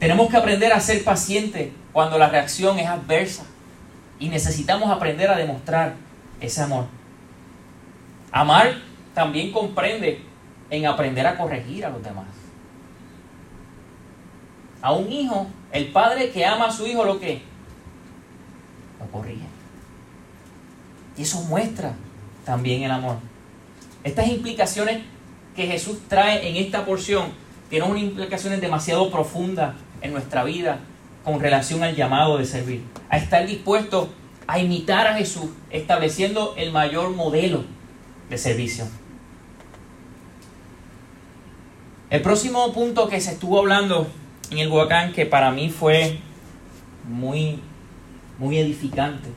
Tenemos 0.00 0.28
que 0.28 0.36
aprender 0.36 0.72
a 0.72 0.80
ser 0.80 1.04
pacientes 1.04 1.70
cuando 1.92 2.18
la 2.18 2.28
reacción 2.28 2.80
es 2.80 2.88
adversa 2.88 3.44
y 4.18 4.28
necesitamos 4.28 4.90
aprender 4.90 5.30
a 5.30 5.36
demostrar 5.36 5.94
ese 6.40 6.60
amor. 6.62 6.86
Amar 8.32 8.74
también 9.14 9.52
comprende 9.52 10.20
en 10.68 10.86
aprender 10.86 11.24
a 11.28 11.36
corregir 11.36 11.86
a 11.86 11.90
los 11.90 12.02
demás. 12.02 12.26
A 14.82 14.92
un 14.92 15.12
hijo, 15.12 15.46
el 15.70 15.92
padre 15.92 16.30
que 16.32 16.44
ama 16.44 16.66
a 16.66 16.72
su 16.72 16.88
hijo, 16.88 17.04
¿lo 17.04 17.20
que? 17.20 17.40
Lo 18.98 19.06
corrige. 19.12 19.46
Y 21.16 21.22
eso 21.22 21.40
muestra 21.42 21.92
también 22.44 22.82
el 22.82 22.90
amor. 22.90 23.18
Estas 24.02 24.26
implicaciones 24.26 25.02
que 25.60 25.66
Jesús 25.66 25.98
trae 26.08 26.48
en 26.48 26.56
esta 26.56 26.86
porción 26.86 27.32
tienen 27.68 27.90
unas 27.90 28.02
implicaciones 28.02 28.62
demasiado 28.62 29.10
profundas 29.10 29.74
en 30.00 30.10
nuestra 30.10 30.42
vida 30.42 30.78
con 31.22 31.38
relación 31.38 31.82
al 31.82 31.94
llamado 31.94 32.38
de 32.38 32.46
servir. 32.46 32.82
A 33.10 33.18
estar 33.18 33.46
dispuesto 33.46 34.08
a 34.46 34.58
imitar 34.58 35.06
a 35.06 35.16
Jesús, 35.16 35.50
estableciendo 35.68 36.54
el 36.56 36.72
mayor 36.72 37.10
modelo 37.10 37.64
de 38.30 38.38
servicio. 38.38 38.86
El 42.08 42.22
próximo 42.22 42.72
punto 42.72 43.06
que 43.06 43.20
se 43.20 43.32
estuvo 43.32 43.58
hablando 43.58 44.06
en 44.50 44.58
el 44.58 44.68
Huacán, 44.68 45.12
que 45.12 45.26
para 45.26 45.50
mí 45.50 45.68
fue 45.68 46.20
muy, 47.06 47.60
muy 48.38 48.56
edificante, 48.56 49.28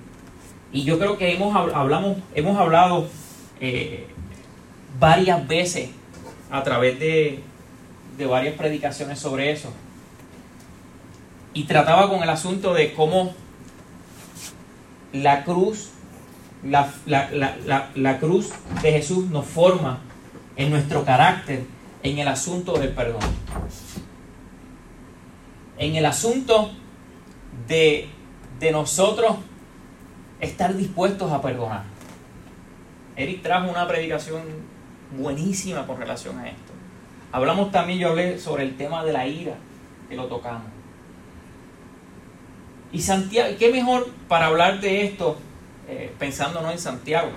y 0.71 0.85
yo 0.85 0.97
creo 0.97 1.17
que 1.17 1.33
hemos, 1.33 1.53
hablamos, 1.53 2.17
hemos 2.33 2.57
hablado 2.57 3.09
eh, 3.59 4.07
varias 4.97 5.45
veces 5.45 5.89
a 6.53 6.61
través 6.61 6.99
de, 6.99 7.39
de 8.15 8.25
varias 8.27 8.53
predicaciones 8.53 9.17
sobre 9.17 9.51
eso. 9.51 9.73
Y 11.55 11.63
trataba 11.63 12.07
con 12.07 12.21
el 12.21 12.29
asunto 12.29 12.75
de 12.75 12.93
cómo 12.93 13.33
la 15.13 15.43
cruz, 15.45 15.89
la, 16.63 16.93
la, 17.07 18.19
cruz 18.19 18.51
de 18.83 18.91
Jesús 18.91 19.31
nos 19.31 19.47
forma 19.47 20.01
en 20.55 20.69
nuestro 20.69 21.03
carácter 21.03 21.63
en 22.03 22.19
el 22.19 22.27
asunto 22.27 22.77
del 22.77 22.89
perdón. 22.89 23.23
En 25.79 25.95
el 25.95 26.05
asunto 26.05 26.71
de, 27.67 28.09
de 28.59 28.71
nosotros 28.71 29.37
estar 30.39 30.75
dispuestos 30.75 31.31
a 31.31 31.41
perdonar. 31.41 31.81
Eric 33.15 33.41
trajo 33.41 33.71
una 33.71 33.87
predicación 33.87 34.72
buenísima 35.17 35.85
con 35.85 35.97
relación 35.97 36.39
a 36.39 36.49
esto. 36.49 36.73
Hablamos 37.31 37.71
también, 37.71 37.99
yo 37.99 38.09
hablé 38.09 38.39
sobre 38.39 38.63
el 38.63 38.77
tema 38.77 39.03
de 39.03 39.13
la 39.13 39.27
ira, 39.27 39.55
que 40.07 40.15
lo 40.15 40.25
tocamos. 40.25 40.67
Y 42.91 43.01
Santiago, 43.01 43.55
¿qué 43.57 43.71
mejor 43.71 44.07
para 44.27 44.47
hablar 44.47 44.79
de 44.79 45.05
esto 45.05 45.37
eh, 45.87 46.13
pensándonos 46.19 46.71
en 46.71 46.79
Santiago? 46.79 47.31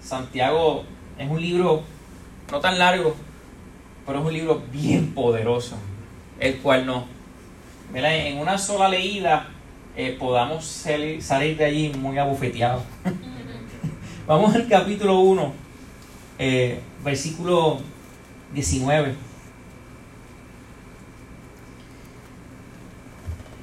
Santiago 0.00 0.84
es 1.16 1.30
un 1.30 1.40
libro 1.40 1.82
no 2.50 2.60
tan 2.60 2.78
largo, 2.78 3.14
pero 4.04 4.18
es 4.20 4.26
un 4.26 4.32
libro 4.32 4.62
bien 4.72 5.14
poderoso, 5.14 5.76
el 6.40 6.58
cual 6.58 6.86
no, 6.86 7.04
en 7.94 8.38
una 8.38 8.58
sola 8.58 8.88
leída 8.88 9.48
eh, 9.96 10.16
podamos 10.18 10.64
salir, 10.64 11.56
de 11.56 11.64
allí 11.64 11.92
muy 11.98 12.18
abofeteados. 12.18 12.82
Vamos 14.26 14.54
al 14.54 14.68
capítulo 14.68 15.20
1, 15.20 15.52
eh, 16.38 16.80
versículo 17.04 17.80
19. 18.54 19.14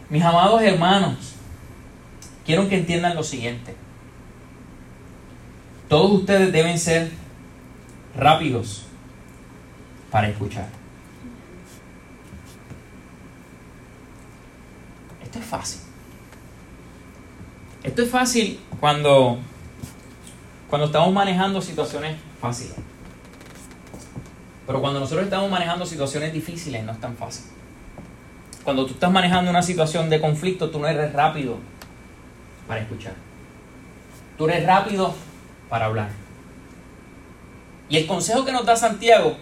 Mis 0.09 0.23
amados 0.23 0.61
hermanos, 0.61 1.35
quiero 2.45 2.69
que 2.69 2.77
entiendan 2.77 3.15
lo 3.15 3.23
siguiente. 3.23 3.75
Todos 5.89 6.19
ustedes 6.19 6.51
deben 6.51 6.77
ser 6.77 7.11
rápidos 8.15 8.85
para 10.11 10.29
escuchar. 10.29 10.67
Esto 15.23 15.39
es 15.39 15.45
fácil. 15.45 15.81
Esto 17.83 18.01
es 18.01 18.09
fácil 18.09 18.59
cuando, 18.79 19.37
cuando 20.69 20.87
estamos 20.87 21.13
manejando 21.13 21.61
situaciones 21.61 22.15
fáciles. 22.45 22.75
Pero 24.67 24.81
cuando 24.81 24.99
nosotros 24.99 25.25
estamos 25.25 25.49
manejando 25.49 25.85
situaciones 25.85 26.31
difíciles 26.31 26.83
no 26.83 26.91
es 26.91 26.99
tan 26.99 27.15
fácil. 27.17 27.45
Cuando 28.63 28.85
tú 28.85 28.93
estás 28.93 29.11
manejando 29.11 29.49
una 29.49 29.63
situación 29.63 30.09
de 30.09 30.21
conflicto, 30.21 30.69
tú 30.69 30.79
no 30.79 30.87
eres 30.87 31.11
rápido 31.13 31.57
para 32.67 32.81
escuchar. 32.81 33.13
Tú 34.37 34.47
eres 34.47 34.65
rápido 34.65 35.13
para 35.69 35.85
hablar. 35.85 36.09
Y 37.89 37.97
el 37.97 38.05
consejo 38.05 38.45
que 38.45 38.51
nos 38.51 38.65
da 38.65 38.75
Santiago 38.75 39.37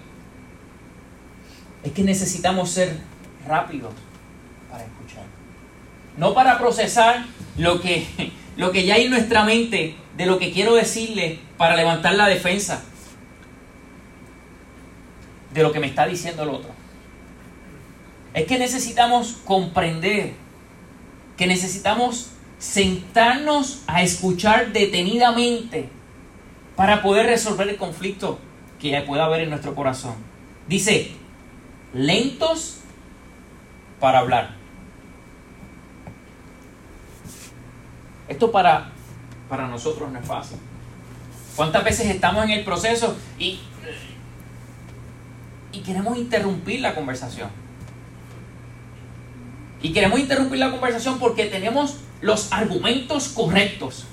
es 1.83 1.91
que 1.91 2.03
necesitamos 2.03 2.69
ser 2.69 2.97
rápidos 3.45 3.93
para 4.69 4.83
escuchar. 4.83 5.23
No 6.17 6.33
para 6.33 6.57
procesar 6.57 7.25
lo 7.57 7.81
que, 7.81 8.05
lo 8.57 8.71
que 8.71 8.85
ya 8.85 8.95
hay 8.95 9.05
en 9.05 9.11
nuestra 9.11 9.43
mente 9.43 9.95
de 10.15 10.25
lo 10.25 10.37
que 10.39 10.51
quiero 10.51 10.75
decirle 10.75 11.39
para 11.57 11.75
levantar 11.75 12.15
la 12.15 12.27
defensa 12.27 12.83
de 15.53 15.63
lo 15.63 15.71
que 15.71 15.79
me 15.79 15.87
está 15.87 16.05
diciendo 16.05 16.43
el 16.43 16.49
otro. 16.49 16.69
Es 18.33 18.45
que 18.45 18.57
necesitamos 18.57 19.37
comprender, 19.45 20.33
que 21.37 21.47
necesitamos 21.47 22.29
sentarnos 22.57 23.83
a 23.87 24.01
escuchar 24.01 24.71
detenidamente 24.71 25.89
para 26.75 27.01
poder 27.01 27.27
resolver 27.27 27.67
el 27.69 27.77
conflicto 27.77 28.39
que 28.79 28.99
pueda 29.01 29.25
haber 29.25 29.41
en 29.41 29.49
nuestro 29.49 29.75
corazón. 29.75 30.15
Dice, 30.67 31.11
lentos 31.93 32.79
para 33.99 34.19
hablar 34.19 34.63
Esto 38.27 38.51
para, 38.51 38.89
para 39.49 39.67
nosotros 39.67 40.11
no 40.11 40.19
es 40.19 40.25
fácil. 40.25 40.57
¿Cuántas 41.55 41.83
veces 41.83 42.07
estamos 42.07 42.45
en 42.45 42.51
el 42.51 42.63
proceso 42.63 43.15
y, 43.37 43.59
y 45.73 45.79
queremos 45.79 46.17
interrumpir 46.17 46.79
la 46.79 46.95
conversación? 46.95 47.49
Y 49.81 49.91
queremos 49.91 50.19
interrumpir 50.19 50.59
la 50.59 50.71
conversación 50.71 51.19
porque 51.19 51.45
tenemos 51.45 51.97
los 52.21 52.53
argumentos 52.53 53.27
correctos. 53.29 54.05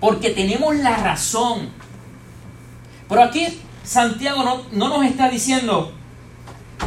Porque 0.00 0.30
tenemos 0.30 0.74
la 0.76 0.96
razón. 0.96 1.68
Pero 3.08 3.22
aquí 3.22 3.60
Santiago 3.84 4.42
no, 4.42 4.62
no 4.72 4.88
nos 4.88 5.06
está 5.06 5.28
diciendo 5.28 5.92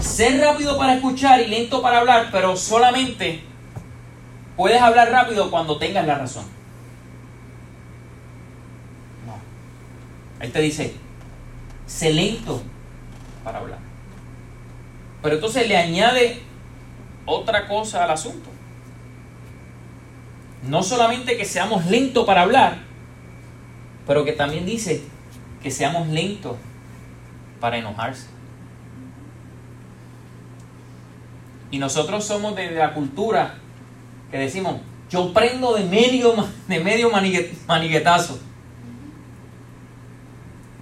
ser 0.02 0.42
rápido 0.42 0.78
para 0.78 0.96
escuchar 0.96 1.40
y 1.40 1.48
lento 1.48 1.82
para 1.82 2.00
hablar, 2.00 2.30
pero 2.32 2.58
solamente 2.58 3.44
Puedes 4.56 4.82
hablar 4.82 5.10
rápido 5.10 5.50
cuando 5.50 5.78
tengas 5.78 6.06
la 6.06 6.16
razón. 6.16 6.46
Él 10.40 10.52
te 10.52 10.62
dice, 10.62 10.94
sé 11.88 12.12
lento 12.12 12.62
para 13.44 13.60
hablar. 13.60 13.80
Pero 15.24 15.36
entonces 15.36 15.68
le 15.68 15.78
añade 15.78 16.42
otra 17.26 17.68
cosa 17.70 18.04
al 18.04 18.12
asunto. 18.12 18.50
No 20.68 20.84
solamente 20.84 21.38
que 21.38 21.46
seamos 21.46 21.86
lentos 21.86 22.26
para 22.26 22.42
hablar, 22.42 22.80
pero 24.06 24.26
que 24.26 24.34
también 24.34 24.66
dice 24.66 25.02
que 25.62 25.72
seamos 25.72 26.10
lentos 26.10 26.58
para 27.62 27.78
enojarse. 27.78 28.28
Y 31.72 31.80
nosotros 31.80 32.26
somos 32.26 32.56
de 32.56 32.72
la 32.72 32.94
cultura 32.94 33.56
que 34.30 34.38
decimos, 34.38 34.76
yo 35.10 35.34
prendo 35.34 35.74
de 35.74 35.86
medio, 35.86 36.36
de 36.68 36.80
medio 36.82 37.10
maniguetazo. 37.10 38.40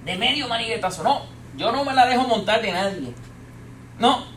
De 0.04 0.16
medio 0.16 0.48
maniguetazo. 0.48 1.04
No, 1.04 1.22
yo 1.56 1.70
no 1.70 1.84
me 1.84 1.94
la 1.94 2.06
dejo 2.06 2.26
montar 2.26 2.60
de 2.60 2.72
nadie. 2.72 3.14
No. 3.98 4.31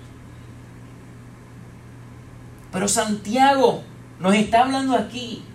Pero 2.76 2.90
Santiago 2.90 3.84
nos 4.20 4.36
está 4.36 4.64
hablando 4.64 4.98
aquí 4.98 5.46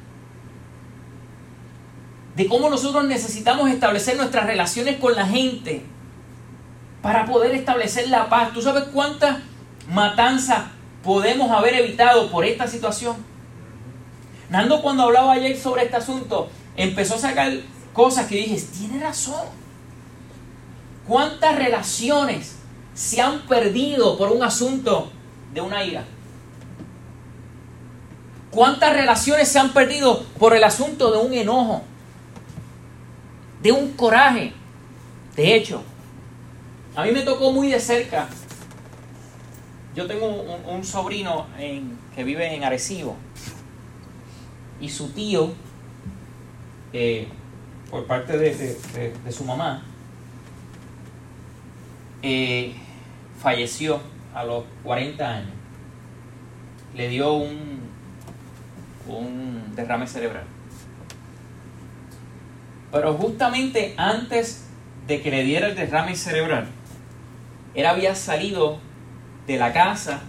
de 2.34 2.46
cómo 2.46 2.70
nosotros 2.70 3.04
necesitamos 3.04 3.68
establecer 3.68 4.16
nuestras 4.16 4.46
relaciones 4.46 4.96
con 4.96 5.14
la 5.14 5.26
gente 5.26 5.84
para 7.02 7.26
poder 7.26 7.54
establecer 7.54 8.08
la 8.08 8.30
paz. 8.30 8.54
¿Tú 8.54 8.62
sabes 8.62 8.84
cuántas 8.84 9.36
matanzas 9.86 10.68
podemos 11.04 11.50
haber 11.50 11.74
evitado 11.74 12.30
por 12.30 12.46
esta 12.46 12.66
situación? 12.66 13.16
Nando 14.48 14.80
cuando 14.80 15.02
hablaba 15.02 15.34
ayer 15.34 15.58
sobre 15.58 15.84
este 15.84 15.96
asunto, 15.96 16.48
empezó 16.74 17.16
a 17.16 17.18
sacar 17.18 17.52
cosas 17.92 18.28
que 18.28 18.36
dije, 18.36 18.58
tiene 18.78 18.98
razón. 18.98 19.44
¿Cuántas 21.06 21.54
relaciones 21.54 22.56
se 22.94 23.20
han 23.20 23.40
perdido 23.40 24.16
por 24.16 24.32
un 24.32 24.42
asunto 24.42 25.12
de 25.52 25.60
una 25.60 25.84
ira? 25.84 26.02
¿Cuántas 28.50 28.92
relaciones 28.92 29.48
se 29.48 29.58
han 29.58 29.72
perdido 29.72 30.24
por 30.38 30.56
el 30.56 30.64
asunto 30.64 31.12
de 31.12 31.18
un 31.18 31.32
enojo? 31.32 31.82
De 33.62 33.70
un 33.70 33.92
coraje. 33.92 34.52
De 35.36 35.54
hecho, 35.54 35.82
a 36.96 37.04
mí 37.04 37.12
me 37.12 37.22
tocó 37.22 37.52
muy 37.52 37.68
de 37.68 37.78
cerca. 37.78 38.28
Yo 39.94 40.06
tengo 40.06 40.28
un, 40.66 40.84
sobrino 40.84 41.46
que 42.14 42.24
vive 42.24 42.54
en 42.54 42.64
Arecibo. 42.64 43.16
Y 44.80 44.88
su 44.88 45.10
tío, 45.10 45.52
eh, 46.92 47.28
por 47.90 48.06
parte 48.06 48.36
de, 48.36 49.14
su 49.30 49.44
mamá, 49.44 49.84
eh, 52.22 52.74
falleció 53.40 54.00
a 54.34 54.44
los 54.44 54.64
40 54.82 55.28
años. 55.28 55.50
Le 56.94 57.08
dio 57.08 57.34
un, 57.34 57.89
un 59.06 59.74
derrame 59.74 60.06
cerebral. 60.06 60.44
Pero 62.92 63.14
justamente 63.14 63.94
antes 63.96 64.68
de 65.06 65.22
que 65.22 65.30
le 65.30 65.44
diera 65.44 65.68
el 65.68 65.76
derrame 65.76 66.16
cerebral, 66.16 66.68
él 67.74 67.86
había 67.86 68.14
salido 68.14 68.78
de 69.46 69.56
la 69.56 69.72
casa 69.72 70.20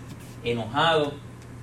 enojado, 0.44 1.14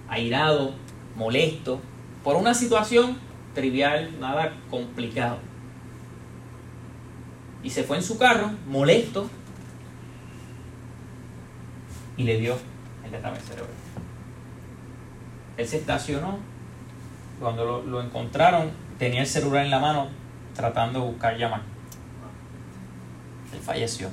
airado, 0.08 0.74
molesto, 1.16 1.80
por 2.24 2.36
una 2.36 2.54
situación 2.54 3.18
trivial, 3.54 4.18
nada 4.20 4.54
complicado. 4.70 5.38
Y 7.62 7.70
se 7.70 7.82
fue 7.82 7.96
en 7.96 8.02
su 8.02 8.18
carro, 8.18 8.50
molesto, 8.66 9.28
y 12.16 12.24
le 12.24 12.38
dio 12.38 12.56
el 13.04 13.10
derrame 13.10 13.40
cerebral. 13.40 13.74
Él 15.56 15.66
se 15.66 15.78
estacionó, 15.78 16.38
cuando 17.40 17.82
lo, 17.82 18.02
encontraron, 18.02 18.70
tenía 18.98 19.20
el 19.20 19.26
celular 19.26 19.64
en 19.64 19.70
la 19.70 19.78
mano 19.78 20.08
tratando 20.54 21.00
de 21.00 21.06
buscar 21.06 21.36
llamar. 21.36 21.62
Él 23.52 23.60
falleció. 23.60 24.10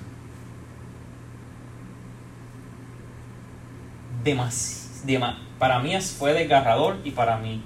para 5.59 5.79
mí 5.79 5.99
fue 6.01 6.33
desgarrador 6.33 6.97
y 7.03 7.11
para 7.11 7.38
mí, 7.38 7.63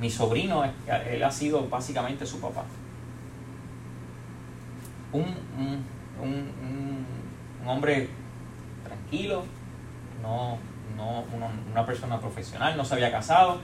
mi 0.00 0.10
sobrino, 0.10 0.64
él 0.64 1.22
ha 1.22 1.30
sido 1.30 1.68
básicamente 1.68 2.26
su 2.26 2.40
papá. 2.40 2.64
Un, 5.12 5.34
hombre 7.66 8.08
tranquilo, 8.84 9.44
no, 10.22 10.58
no 10.96 11.24
una 11.70 11.86
persona 11.86 12.20
profesional, 12.20 12.76
no 12.76 12.84
se 12.84 12.94
había 12.94 13.10
casado, 13.10 13.60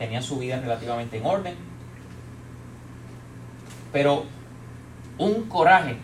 tenía 0.00 0.22
su 0.22 0.38
vida 0.38 0.58
relativamente 0.58 1.18
en 1.18 1.26
orden, 1.26 1.54
pero 3.92 4.24
un 5.18 5.42
coraje 5.42 5.94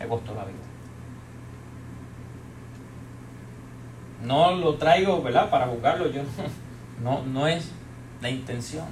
le 0.00 0.08
costó 0.08 0.34
la 0.34 0.44
vida. 0.44 0.56
No 4.24 4.56
lo 4.56 4.74
traigo, 4.74 5.22
¿verdad? 5.22 5.48
Para 5.50 5.68
juzgarlo, 5.68 6.10
yo 6.10 6.22
no, 7.00 7.22
no, 7.22 7.46
es 7.46 7.70
la 8.20 8.28
intención. 8.28 8.86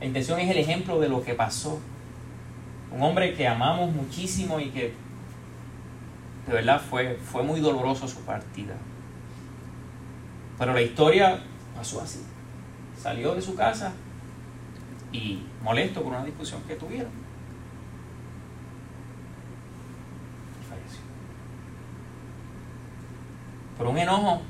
La 0.00 0.06
intención 0.06 0.40
es 0.40 0.50
el 0.50 0.56
ejemplo 0.56 0.98
de 1.00 1.10
lo 1.10 1.22
que 1.22 1.34
pasó. 1.34 1.78
Un 2.90 3.02
hombre 3.02 3.34
que 3.34 3.46
amamos 3.46 3.92
muchísimo 3.92 4.58
y 4.58 4.70
que 4.70 4.94
de 6.46 6.54
verdad 6.54 6.80
fue, 6.80 7.16
fue 7.16 7.42
muy 7.42 7.60
doloroso 7.60 8.08
su 8.08 8.20
partida. 8.22 8.74
Pero 10.58 10.72
la 10.72 10.80
historia 10.80 11.40
pasó 11.76 12.00
así. 12.00 12.20
Salió 13.00 13.34
de 13.34 13.42
su 13.42 13.54
casa 13.54 13.92
y 15.12 15.42
molesto 15.62 16.02
por 16.02 16.12
una 16.12 16.24
discusión 16.24 16.62
que 16.62 16.74
tuvieron. 16.74 17.28
por 23.78 23.86
un 23.86 23.96
enojo, 23.96 24.42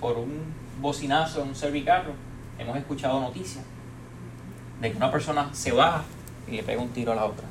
por 0.00 0.18
un 0.18 0.52
bocinazo 0.80 1.42
en 1.42 1.48
un 1.50 1.54
servicarro, 1.54 2.12
hemos 2.58 2.76
escuchado 2.76 3.20
noticias 3.20 3.64
de 4.80 4.90
que 4.90 4.96
una 4.96 5.12
persona 5.12 5.48
se 5.52 5.70
baja 5.70 6.02
y 6.48 6.56
le 6.56 6.64
pega 6.64 6.82
un 6.82 6.88
tiro 6.88 7.12
a 7.12 7.14
la 7.14 7.24
otra. 7.24 7.46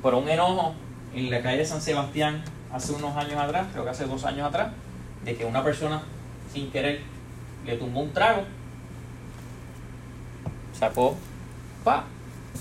Por 0.00 0.14
un 0.14 0.26
enojo 0.26 0.72
en 1.14 1.30
la 1.30 1.42
calle 1.42 1.58
de 1.58 1.66
San 1.66 1.82
Sebastián 1.82 2.42
hace 2.72 2.92
unos 2.92 3.14
años 3.14 3.38
atrás, 3.38 3.66
creo 3.72 3.84
que 3.84 3.90
hace 3.90 4.06
dos 4.06 4.24
años 4.24 4.48
atrás, 4.48 4.72
de 5.24 5.36
que 5.36 5.44
una 5.44 5.62
persona 5.62 6.00
sin 6.50 6.70
querer 6.70 7.02
le 7.68 7.76
tumbó 7.76 8.00
un 8.00 8.12
trago, 8.14 8.44
sacó, 10.72 11.14
pa, 11.84 12.04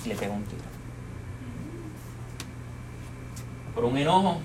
y 0.03 0.09
le 0.09 0.15
pegó 0.15 0.33
un 0.33 0.43
tiro. 0.43 0.63
Por 3.73 3.85
un 3.85 3.97
enojo 3.97 4.41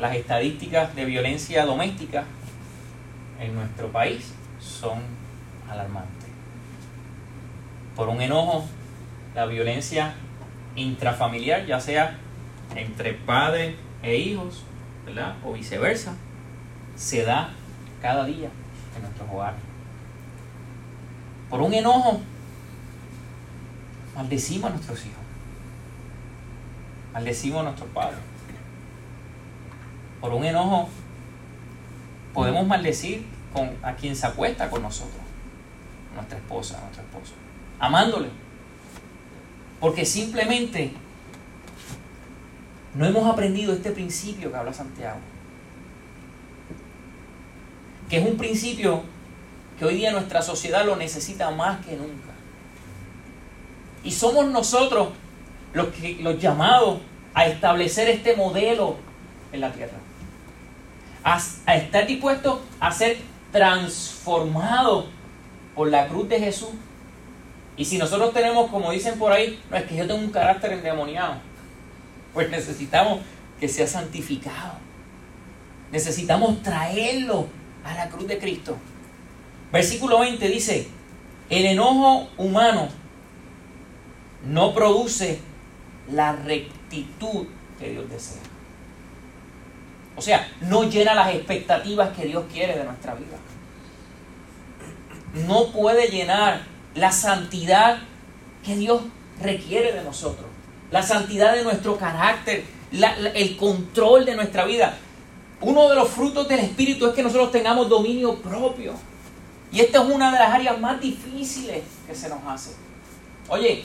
las 0.00 0.16
estadísticas 0.16 0.96
de 0.96 1.04
violencia 1.04 1.66
doméstica 1.66 2.24
en 3.38 3.54
nuestro 3.54 3.92
país 3.92 4.32
son 4.58 5.00
alarmantes. 5.68 6.30
Por 7.94 8.08
un 8.08 8.22
enojo, 8.22 8.64
la 9.34 9.44
violencia 9.44 10.14
intrafamiliar, 10.76 11.66
ya 11.66 11.78
sea 11.78 12.16
entre 12.74 13.12
padres 13.12 13.74
e 14.02 14.16
hijos, 14.16 14.64
¿verdad? 15.04 15.36
O 15.44 15.52
viceversa, 15.52 16.14
se 16.96 17.22
da 17.22 17.50
cada 18.00 18.24
día 18.24 18.48
en 18.96 19.02
nuestros 19.02 19.28
hogares. 19.30 19.60
Por 21.50 21.60
un 21.60 21.74
enojo, 21.74 22.20
maldecimos 24.14 24.70
a 24.70 24.74
nuestros 24.74 25.00
hijos, 25.06 25.24
maldecimos 27.12 27.60
a 27.60 27.64
nuestros 27.64 27.88
padres 27.90 28.18
por 30.22 30.32
un 30.32 30.44
enojo, 30.44 30.88
podemos 32.32 32.64
maldecir 32.64 33.26
con, 33.52 33.76
a 33.82 33.94
quien 33.96 34.14
se 34.14 34.24
acuesta 34.24 34.70
con 34.70 34.80
nosotros, 34.80 35.20
nuestra 36.14 36.38
esposa, 36.38 36.80
nuestro 36.80 37.02
esposo, 37.02 37.34
amándole. 37.80 38.28
Porque 39.80 40.06
simplemente 40.06 40.92
no 42.94 43.04
hemos 43.04 43.28
aprendido 43.28 43.74
este 43.74 43.90
principio 43.90 44.52
que 44.52 44.56
habla 44.56 44.72
Santiago. 44.72 45.18
Que 48.12 48.18
es 48.18 48.26
un 48.26 48.36
principio 48.36 49.00
que 49.78 49.86
hoy 49.86 49.94
día 49.94 50.12
nuestra 50.12 50.42
sociedad 50.42 50.84
lo 50.84 50.96
necesita 50.96 51.50
más 51.50 51.82
que 51.82 51.96
nunca. 51.96 52.28
Y 54.04 54.10
somos 54.10 54.44
nosotros 54.48 55.08
los, 55.72 55.86
que, 55.94 56.18
los 56.20 56.38
llamados 56.38 56.98
a 57.32 57.46
establecer 57.46 58.10
este 58.10 58.36
modelo 58.36 58.96
en 59.50 59.62
la 59.62 59.72
tierra 59.72 59.96
a, 61.24 61.38
estar 61.74 62.06
dispuesto 62.06 62.62
a 62.80 62.92
ser 62.92 63.16
transformado 63.50 65.06
por 65.74 65.88
la 65.88 66.06
cruz 66.06 66.28
de 66.28 66.38
Jesús 66.38 66.68
Y 67.78 67.86
si 67.86 67.96
nosotros 67.96 68.34
tenemos, 68.34 68.70
como 68.70 68.90
dicen 68.90 69.18
por 69.18 69.32
ahí, 69.32 69.58
no 69.70 69.76
es 69.78 69.84
que 69.84 69.96
yo 69.96 70.06
tengo 70.06 70.20
un 70.20 70.30
carácter 70.30 70.74
endemoniado, 70.74 71.36
pues 72.34 72.50
necesitamos 72.50 73.20
que 73.58 73.68
sea 73.68 73.86
santificado. 73.86 74.74
Necesitamos 75.90 76.62
traerlo 76.62 77.61
a 77.84 77.94
la 77.94 78.08
cruz 78.08 78.26
de 78.26 78.38
Cristo. 78.38 78.76
Versículo 79.72 80.20
20 80.20 80.48
dice, 80.48 80.88
el 81.48 81.66
enojo 81.66 82.28
humano 82.36 82.88
no 84.46 84.74
produce 84.74 85.40
la 86.10 86.32
rectitud 86.32 87.46
que 87.78 87.90
Dios 87.90 88.08
desea. 88.10 88.42
O 90.16 90.20
sea, 90.20 90.46
no 90.62 90.84
llena 90.84 91.14
las 91.14 91.34
expectativas 91.34 92.10
que 92.16 92.26
Dios 92.26 92.44
quiere 92.52 92.76
de 92.76 92.84
nuestra 92.84 93.14
vida. 93.14 93.38
No 95.46 95.72
puede 95.72 96.08
llenar 96.08 96.62
la 96.94 97.10
santidad 97.10 97.98
que 98.64 98.76
Dios 98.76 99.02
requiere 99.40 99.92
de 99.92 100.02
nosotros. 100.02 100.46
La 100.90 101.02
santidad 101.02 101.54
de 101.54 101.64
nuestro 101.64 101.96
carácter, 101.96 102.64
el 103.34 103.56
control 103.56 104.26
de 104.26 104.36
nuestra 104.36 104.66
vida. 104.66 104.96
Uno 105.62 105.88
de 105.88 105.94
los 105.94 106.08
frutos 106.08 106.48
del 106.48 106.58
Espíritu 106.58 107.06
es 107.06 107.14
que 107.14 107.22
nosotros 107.22 107.52
tengamos 107.52 107.88
dominio 107.88 108.34
propio. 108.36 108.94
Y 109.70 109.80
esta 109.80 110.02
es 110.02 110.10
una 110.10 110.32
de 110.32 110.38
las 110.38 110.52
áreas 110.52 110.78
más 110.80 111.00
difíciles 111.00 111.84
que 112.06 112.14
se 112.14 112.28
nos 112.28 112.40
hace. 112.46 112.72
Oye, 113.48 113.84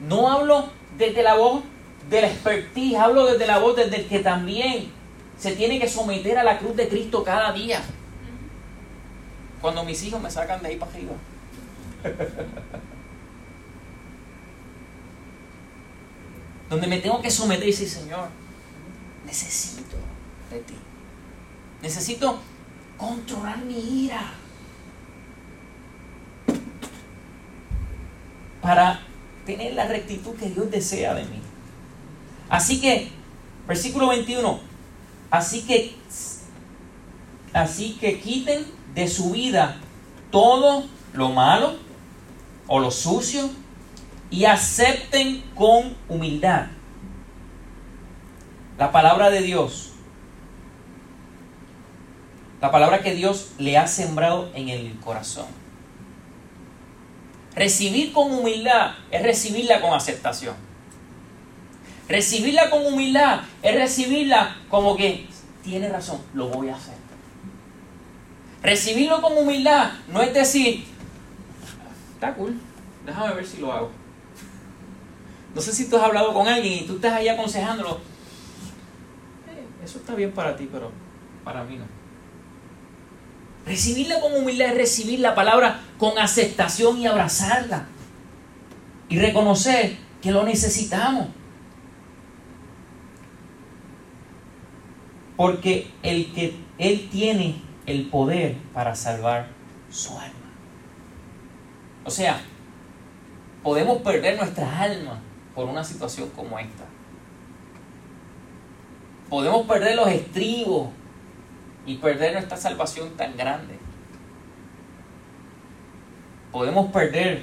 no 0.00 0.30
hablo 0.30 0.70
desde 0.96 1.22
la 1.22 1.34
voz 1.34 1.62
del 2.08 2.24
expertise, 2.24 2.96
hablo 2.96 3.26
desde 3.26 3.46
la 3.46 3.58
voz 3.58 3.76
desde 3.76 3.96
el 3.96 4.08
que 4.08 4.20
también 4.20 4.90
se 5.38 5.52
tiene 5.52 5.78
que 5.78 5.88
someter 5.88 6.38
a 6.38 6.44
la 6.44 6.58
cruz 6.58 6.74
de 6.76 6.88
Cristo 6.88 7.22
cada 7.22 7.52
día. 7.52 7.82
Cuando 9.60 9.84
mis 9.84 10.02
hijos 10.02 10.20
me 10.20 10.30
sacan 10.30 10.62
de 10.62 10.68
ahí 10.68 10.76
para 10.76 10.92
arriba. 10.92 11.12
Donde 16.70 16.86
me 16.86 17.00
tengo 17.00 17.20
que 17.20 17.30
someter 17.30 17.64
y 17.64 17.70
decir, 17.70 17.88
Señor, 17.88 18.28
necesito 19.26 19.96
de 20.50 20.60
ti. 20.60 20.74
Necesito 21.82 22.38
controlar 22.96 23.58
mi 23.58 24.04
ira. 24.04 24.32
Para 28.60 29.00
tener 29.44 29.74
la 29.74 29.86
rectitud 29.86 30.36
que 30.36 30.48
Dios 30.50 30.70
desea 30.70 31.14
de 31.14 31.24
mí. 31.24 31.40
Así 32.48 32.80
que, 32.80 33.10
versículo 33.66 34.08
21, 34.08 34.60
así 35.30 35.62
que, 35.62 35.96
así 37.52 37.96
que 38.00 38.20
quiten 38.20 38.64
de 38.94 39.08
su 39.08 39.32
vida 39.32 39.76
todo 40.30 40.84
lo 41.12 41.30
malo 41.30 41.74
o 42.68 42.78
lo 42.78 42.90
sucio 42.90 43.50
y 44.30 44.44
acepten 44.44 45.42
con 45.54 45.96
humildad 46.08 46.66
la 48.82 48.90
palabra 48.90 49.30
de 49.30 49.42
Dios, 49.42 49.91
la 52.62 52.70
palabra 52.70 53.02
que 53.02 53.12
Dios 53.12 53.54
le 53.58 53.76
ha 53.76 53.88
sembrado 53.88 54.48
en 54.54 54.68
el 54.68 54.96
corazón. 55.00 55.46
Recibir 57.56 58.12
con 58.12 58.32
humildad 58.32 58.92
es 59.10 59.20
recibirla 59.20 59.80
con 59.80 59.92
aceptación. 59.92 60.54
Recibirla 62.08 62.70
con 62.70 62.86
humildad 62.86 63.40
es 63.62 63.74
recibirla 63.74 64.56
como 64.70 64.96
que 64.96 65.26
tiene 65.64 65.88
razón, 65.88 66.20
lo 66.34 66.50
voy 66.50 66.68
a 66.68 66.76
hacer. 66.76 66.94
Recibirlo 68.62 69.20
con 69.20 69.36
humildad 69.36 69.90
no 70.06 70.22
es 70.22 70.32
decir, 70.32 70.84
está 72.14 72.32
cool, 72.34 72.60
déjame 73.04 73.34
ver 73.34 73.46
si 73.46 73.56
lo 73.56 73.72
hago. 73.72 73.90
No 75.52 75.60
sé 75.60 75.72
si 75.72 75.90
tú 75.90 75.96
has 75.96 76.04
hablado 76.04 76.32
con 76.32 76.46
alguien 76.46 76.84
y 76.84 76.86
tú 76.86 76.94
estás 76.94 77.14
ahí 77.14 77.26
aconsejándolo. 77.28 77.96
Eh, 79.48 79.66
eso 79.84 79.98
está 79.98 80.14
bien 80.14 80.30
para 80.30 80.56
ti, 80.56 80.68
pero 80.70 80.92
para 81.42 81.64
mí 81.64 81.76
no. 81.76 82.01
Recibirla 83.66 84.20
con 84.20 84.34
humildad 84.34 84.68
es 84.68 84.76
recibir 84.76 85.20
la 85.20 85.34
palabra 85.34 85.80
con 85.98 86.18
aceptación 86.18 86.98
y 86.98 87.06
abrazarla. 87.06 87.86
Y 89.08 89.18
reconocer 89.18 89.96
que 90.20 90.32
lo 90.32 90.44
necesitamos. 90.44 91.28
Porque 95.36 95.90
el 96.02 96.32
que 96.32 96.56
Él 96.78 97.08
tiene 97.10 97.62
el 97.86 98.08
poder 98.08 98.56
para 98.72 98.94
salvar 98.94 99.48
su 99.90 100.18
alma. 100.18 100.32
O 102.04 102.10
sea, 102.10 102.40
podemos 103.62 104.02
perder 104.02 104.36
nuestra 104.36 104.80
alma 104.80 105.20
por 105.54 105.68
una 105.68 105.84
situación 105.84 106.30
como 106.30 106.58
esta. 106.58 106.84
Podemos 109.28 109.66
perder 109.66 109.96
los 109.96 110.08
estribos 110.08 110.88
y 111.86 111.96
perder 111.96 112.34
nuestra 112.34 112.56
salvación 112.56 113.10
tan 113.16 113.36
grande. 113.36 113.78
Podemos 116.50 116.92
perder 116.92 117.42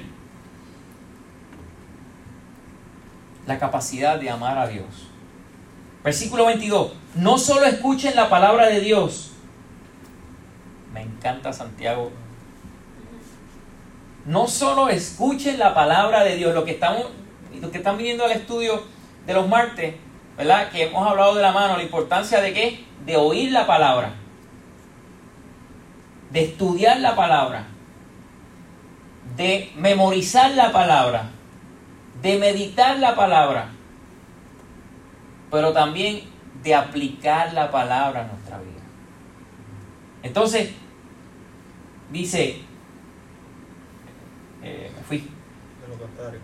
la 3.46 3.58
capacidad 3.58 4.18
de 4.18 4.30
amar 4.30 4.56
a 4.56 4.68
Dios. 4.68 5.08
Versículo 6.04 6.46
22. 6.46 6.92
No 7.16 7.36
solo 7.36 7.66
escuchen 7.66 8.14
la 8.16 8.30
palabra 8.30 8.68
de 8.68 8.80
Dios. 8.80 9.32
Me 10.94 11.02
encanta 11.02 11.52
Santiago. 11.52 12.10
No 14.24 14.46
solo 14.46 14.88
escuchen 14.88 15.58
la 15.58 15.74
palabra 15.74 16.24
de 16.24 16.36
Dios. 16.36 16.54
Lo 16.54 16.64
que 16.64 16.72
estamos, 16.72 17.06
lo 17.60 17.70
que 17.70 17.78
están 17.78 17.98
viniendo 17.98 18.24
al 18.24 18.32
estudio 18.32 18.82
de 19.26 19.34
los 19.34 19.48
martes, 19.48 19.96
¿verdad? 20.38 20.70
Que 20.70 20.84
hemos 20.84 21.06
hablado 21.06 21.34
de 21.34 21.42
la 21.42 21.52
mano, 21.52 21.76
la 21.76 21.82
importancia 21.82 22.40
de 22.40 22.54
qué? 22.54 22.84
De 23.04 23.16
oír 23.16 23.50
la 23.50 23.66
palabra 23.66 24.19
de 26.30 26.44
estudiar 26.44 27.00
la 27.00 27.16
palabra, 27.16 27.66
de 29.36 29.72
memorizar 29.76 30.52
la 30.52 30.72
palabra, 30.72 31.30
de 32.22 32.38
meditar 32.38 32.98
la 32.98 33.14
palabra, 33.14 33.68
pero 35.50 35.72
también 35.72 36.22
de 36.62 36.74
aplicar 36.74 37.52
la 37.52 37.70
palabra 37.70 38.22
a 38.22 38.26
nuestra 38.26 38.58
vida. 38.58 38.82
Entonces, 40.22 40.70
dice, 42.10 42.60
eh, 44.62 44.90
me 44.94 45.02
fui. 45.02 45.18
De 45.18 45.88
lo 45.88 45.98
contrario. 45.98 46.40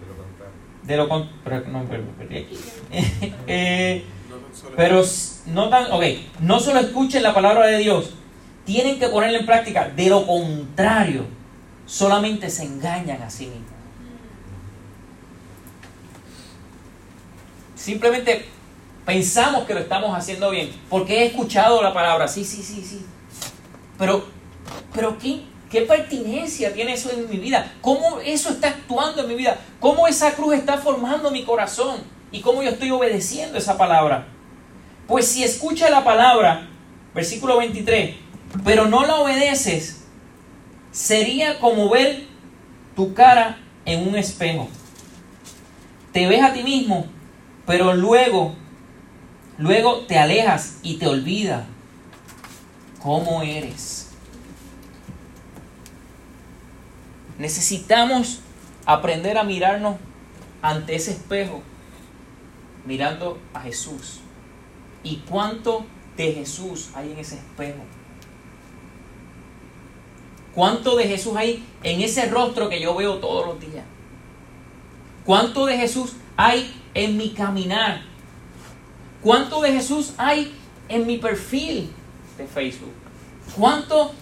De 0.00 0.06
lo 0.06 0.16
contrario. 0.16 0.52
De 0.82 0.96
lo 0.96 1.08
contrario. 1.08 1.66
No, 1.68 1.82
eh, 3.46 4.04
pero 4.76 5.02
no 5.46 5.68
tan, 5.68 5.90
ok, 5.90 6.04
no 6.40 6.60
solo 6.60 6.80
escuchen 6.80 7.22
la 7.22 7.34
palabra 7.34 7.66
de 7.66 7.78
Dios, 7.78 8.14
tienen 8.64 8.98
que 8.98 9.08
ponerla 9.08 9.38
en 9.38 9.46
práctica. 9.46 9.88
De 9.88 10.08
lo 10.08 10.26
contrario, 10.26 11.26
solamente 11.86 12.48
se 12.50 12.64
engañan 12.64 13.22
a 13.22 13.30
sí 13.30 13.46
mismos. 13.46 13.70
Simplemente 17.74 18.46
pensamos 19.04 19.64
que 19.64 19.74
lo 19.74 19.80
estamos 19.80 20.16
haciendo 20.16 20.50
bien, 20.50 20.70
porque 20.88 21.22
he 21.22 21.26
escuchado 21.26 21.82
la 21.82 21.92
palabra, 21.92 22.28
sí, 22.28 22.44
sí, 22.44 22.62
sí, 22.62 22.84
sí. 22.84 23.04
Pero, 23.98 24.24
pero 24.94 25.18
¿qué, 25.18 25.42
qué 25.68 25.82
pertinencia 25.82 26.72
tiene 26.72 26.92
eso 26.92 27.10
en 27.10 27.28
mi 27.28 27.38
vida? 27.38 27.72
¿Cómo 27.80 28.20
eso 28.20 28.50
está 28.50 28.68
actuando 28.68 29.22
en 29.22 29.28
mi 29.28 29.34
vida? 29.34 29.58
¿Cómo 29.80 30.06
esa 30.06 30.32
cruz 30.34 30.54
está 30.54 30.78
formando 30.78 31.30
mi 31.32 31.44
corazón? 31.44 32.00
¿Y 32.30 32.40
cómo 32.40 32.62
yo 32.62 32.70
estoy 32.70 32.90
obedeciendo 32.90 33.58
esa 33.58 33.76
palabra? 33.76 34.28
Pues 35.08 35.26
si 35.26 35.42
escucha 35.42 35.90
la 35.90 36.04
palabra, 36.04 36.68
versículo 37.14 37.58
23, 37.58 38.14
pero 38.64 38.86
no 38.86 39.04
la 39.04 39.16
obedeces, 39.16 40.02
sería 40.90 41.58
como 41.58 41.88
ver 41.90 42.26
tu 42.94 43.14
cara 43.14 43.58
en 43.84 44.06
un 44.06 44.16
espejo. 44.16 44.68
Te 46.12 46.26
ves 46.26 46.42
a 46.42 46.52
ti 46.52 46.62
mismo, 46.62 47.06
pero 47.66 47.94
luego, 47.94 48.54
luego 49.58 50.00
te 50.06 50.18
alejas 50.18 50.78
y 50.82 50.98
te 50.98 51.06
olvidas 51.06 51.64
cómo 53.02 53.42
eres. 53.42 54.10
Necesitamos 57.38 58.40
aprender 58.84 59.38
a 59.38 59.44
mirarnos 59.44 59.96
ante 60.60 60.94
ese 60.94 61.12
espejo, 61.12 61.62
mirando 62.84 63.40
a 63.54 63.60
Jesús. 63.62 64.20
¿Y 65.02 65.16
cuánto 65.28 65.84
de 66.16 66.32
Jesús 66.32 66.90
hay 66.94 67.12
en 67.12 67.18
ese 67.18 67.36
espejo? 67.36 67.82
¿Cuánto 70.54 70.96
de 70.96 71.04
Jesús 71.04 71.34
hay 71.36 71.64
en 71.82 72.00
ese 72.02 72.26
rostro 72.26 72.68
que 72.68 72.80
yo 72.80 72.94
veo 72.94 73.16
todos 73.16 73.46
los 73.46 73.60
días? 73.60 73.84
¿Cuánto 75.24 75.66
de 75.66 75.78
Jesús 75.78 76.12
hay 76.36 76.74
en 76.94 77.16
mi 77.16 77.30
caminar? 77.30 78.02
¿Cuánto 79.22 79.60
de 79.62 79.72
Jesús 79.72 80.12
hay 80.18 80.52
en 80.88 81.06
mi 81.06 81.18
perfil 81.18 81.90
de 82.36 82.46
Facebook? 82.46 82.92
¿Cuánto 83.56 84.12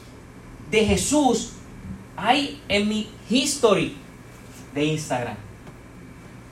de 0.71 0.85
Jesús 0.85 1.53
hay 2.17 2.63
en 2.69 2.89
mi 2.89 3.09
history 3.29 3.97
de 4.75 4.85
Instagram? 4.85 5.37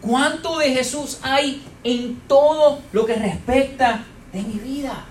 ¿Cuánto 0.01 0.59
de 0.59 0.70
Jesús 0.70 1.18
hay 1.22 1.62
en 1.85 2.20
todo 2.26 2.81
lo 2.93 3.05
que 3.05 3.14
respecta 3.14 4.05
de 4.33 4.43
mi 4.43 4.59
vida? 4.59 5.05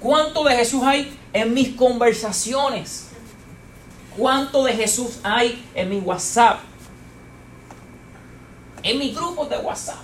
¿Cuánto 0.00 0.44
de 0.44 0.56
Jesús 0.56 0.82
hay 0.82 1.16
en 1.34 1.52
mis 1.52 1.74
conversaciones? 1.74 3.08
¿Cuánto 4.16 4.64
de 4.64 4.72
Jesús 4.72 5.18
hay 5.22 5.62
en 5.74 5.90
mi 5.90 5.98
WhatsApp? 5.98 6.60
En 8.82 8.98
mi 8.98 9.12
grupo 9.12 9.44
de 9.46 9.58
WhatsApp. 9.58 9.98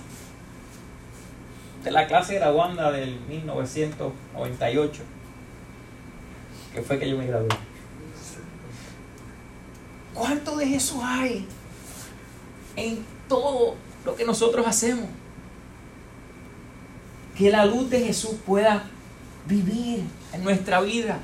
De 1.83 1.89
la 1.89 2.05
clase 2.05 2.35
graduanda 2.35 2.91
del 2.91 3.19
1998. 3.21 5.01
Que 6.73 6.81
fue 6.81 6.99
que 6.99 7.09
yo 7.09 7.17
me 7.17 7.25
gradué. 7.25 7.47
¿Cuánto 10.13 10.57
de 10.57 10.67
Jesús 10.67 10.99
hay 11.01 11.47
en 12.75 13.05
todo 13.29 13.75
lo 14.05 14.15
que 14.15 14.25
nosotros 14.25 14.67
hacemos? 14.67 15.05
Que 17.37 17.49
la 17.49 17.65
luz 17.65 17.89
de 17.89 18.01
Jesús 18.01 18.35
pueda 18.45 18.83
vivir 19.47 20.03
en 20.33 20.43
nuestra 20.43 20.81
vida 20.81 21.19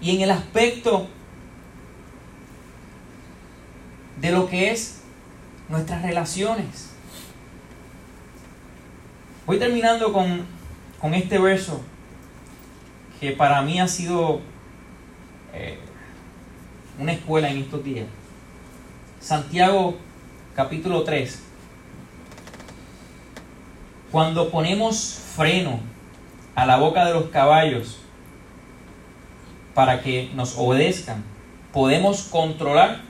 y 0.00 0.14
en 0.14 0.22
el 0.22 0.30
aspecto 0.30 1.08
de 4.20 4.30
lo 4.30 4.48
que 4.48 4.70
es 4.70 5.00
nuestras 5.68 6.02
relaciones. 6.02 6.90
Voy 9.46 9.58
terminando 9.58 10.12
con, 10.12 10.44
con 11.00 11.14
este 11.14 11.38
verso 11.38 11.80
que 13.20 13.32
para 13.32 13.62
mí 13.62 13.80
ha 13.80 13.88
sido 13.88 14.40
eh, 15.52 15.78
una 16.98 17.12
escuela 17.12 17.50
en 17.50 17.58
estos 17.58 17.82
días. 17.82 18.06
Santiago 19.20 19.96
capítulo 20.54 21.02
3. 21.02 21.42
Cuando 24.10 24.50
ponemos 24.50 25.20
freno 25.36 25.80
a 26.58 26.66
la 26.66 26.76
boca 26.76 27.04
de 27.04 27.14
los 27.14 27.26
caballos 27.26 27.98
para 29.74 30.02
que 30.02 30.28
nos 30.34 30.58
obedezcan, 30.58 31.22
podemos 31.72 32.22
controlar 32.22 33.02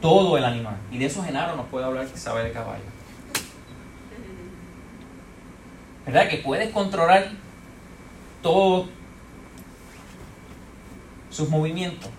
todo 0.00 0.36
el 0.36 0.44
animal. 0.44 0.76
Y 0.90 0.98
de 0.98 1.06
eso 1.06 1.22
Genaro 1.22 1.54
nos 1.54 1.66
puede 1.66 1.84
hablar 1.84 2.08
que 2.08 2.18
sabe 2.18 2.42
de 2.42 2.50
caballo. 2.50 2.82
¿Verdad? 6.04 6.28
Que 6.28 6.38
puedes 6.38 6.72
controlar 6.72 7.30
todos 8.42 8.88
sus 11.30 11.48
movimientos. 11.48 12.10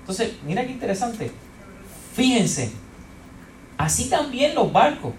Entonces, 0.00 0.34
mira 0.44 0.64
qué 0.64 0.72
interesante. 0.72 1.30
Fíjense, 2.14 2.72
así 3.78 4.10
también 4.10 4.56
los 4.56 4.72
barcos. 4.72 5.12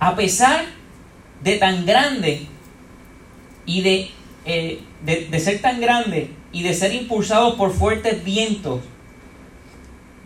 A 0.00 0.16
pesar 0.16 0.64
de 1.44 1.58
tan 1.58 1.86
grande 1.86 2.48
y 3.66 3.82
de, 3.82 4.10
eh, 4.44 4.82
de, 5.04 5.26
de 5.26 5.40
ser 5.40 5.60
tan 5.60 5.80
grande 5.80 6.30
y 6.52 6.62
de 6.62 6.74
ser 6.74 6.92
impulsados 6.92 7.54
por 7.54 7.72
fuertes 7.72 8.24
vientos, 8.24 8.80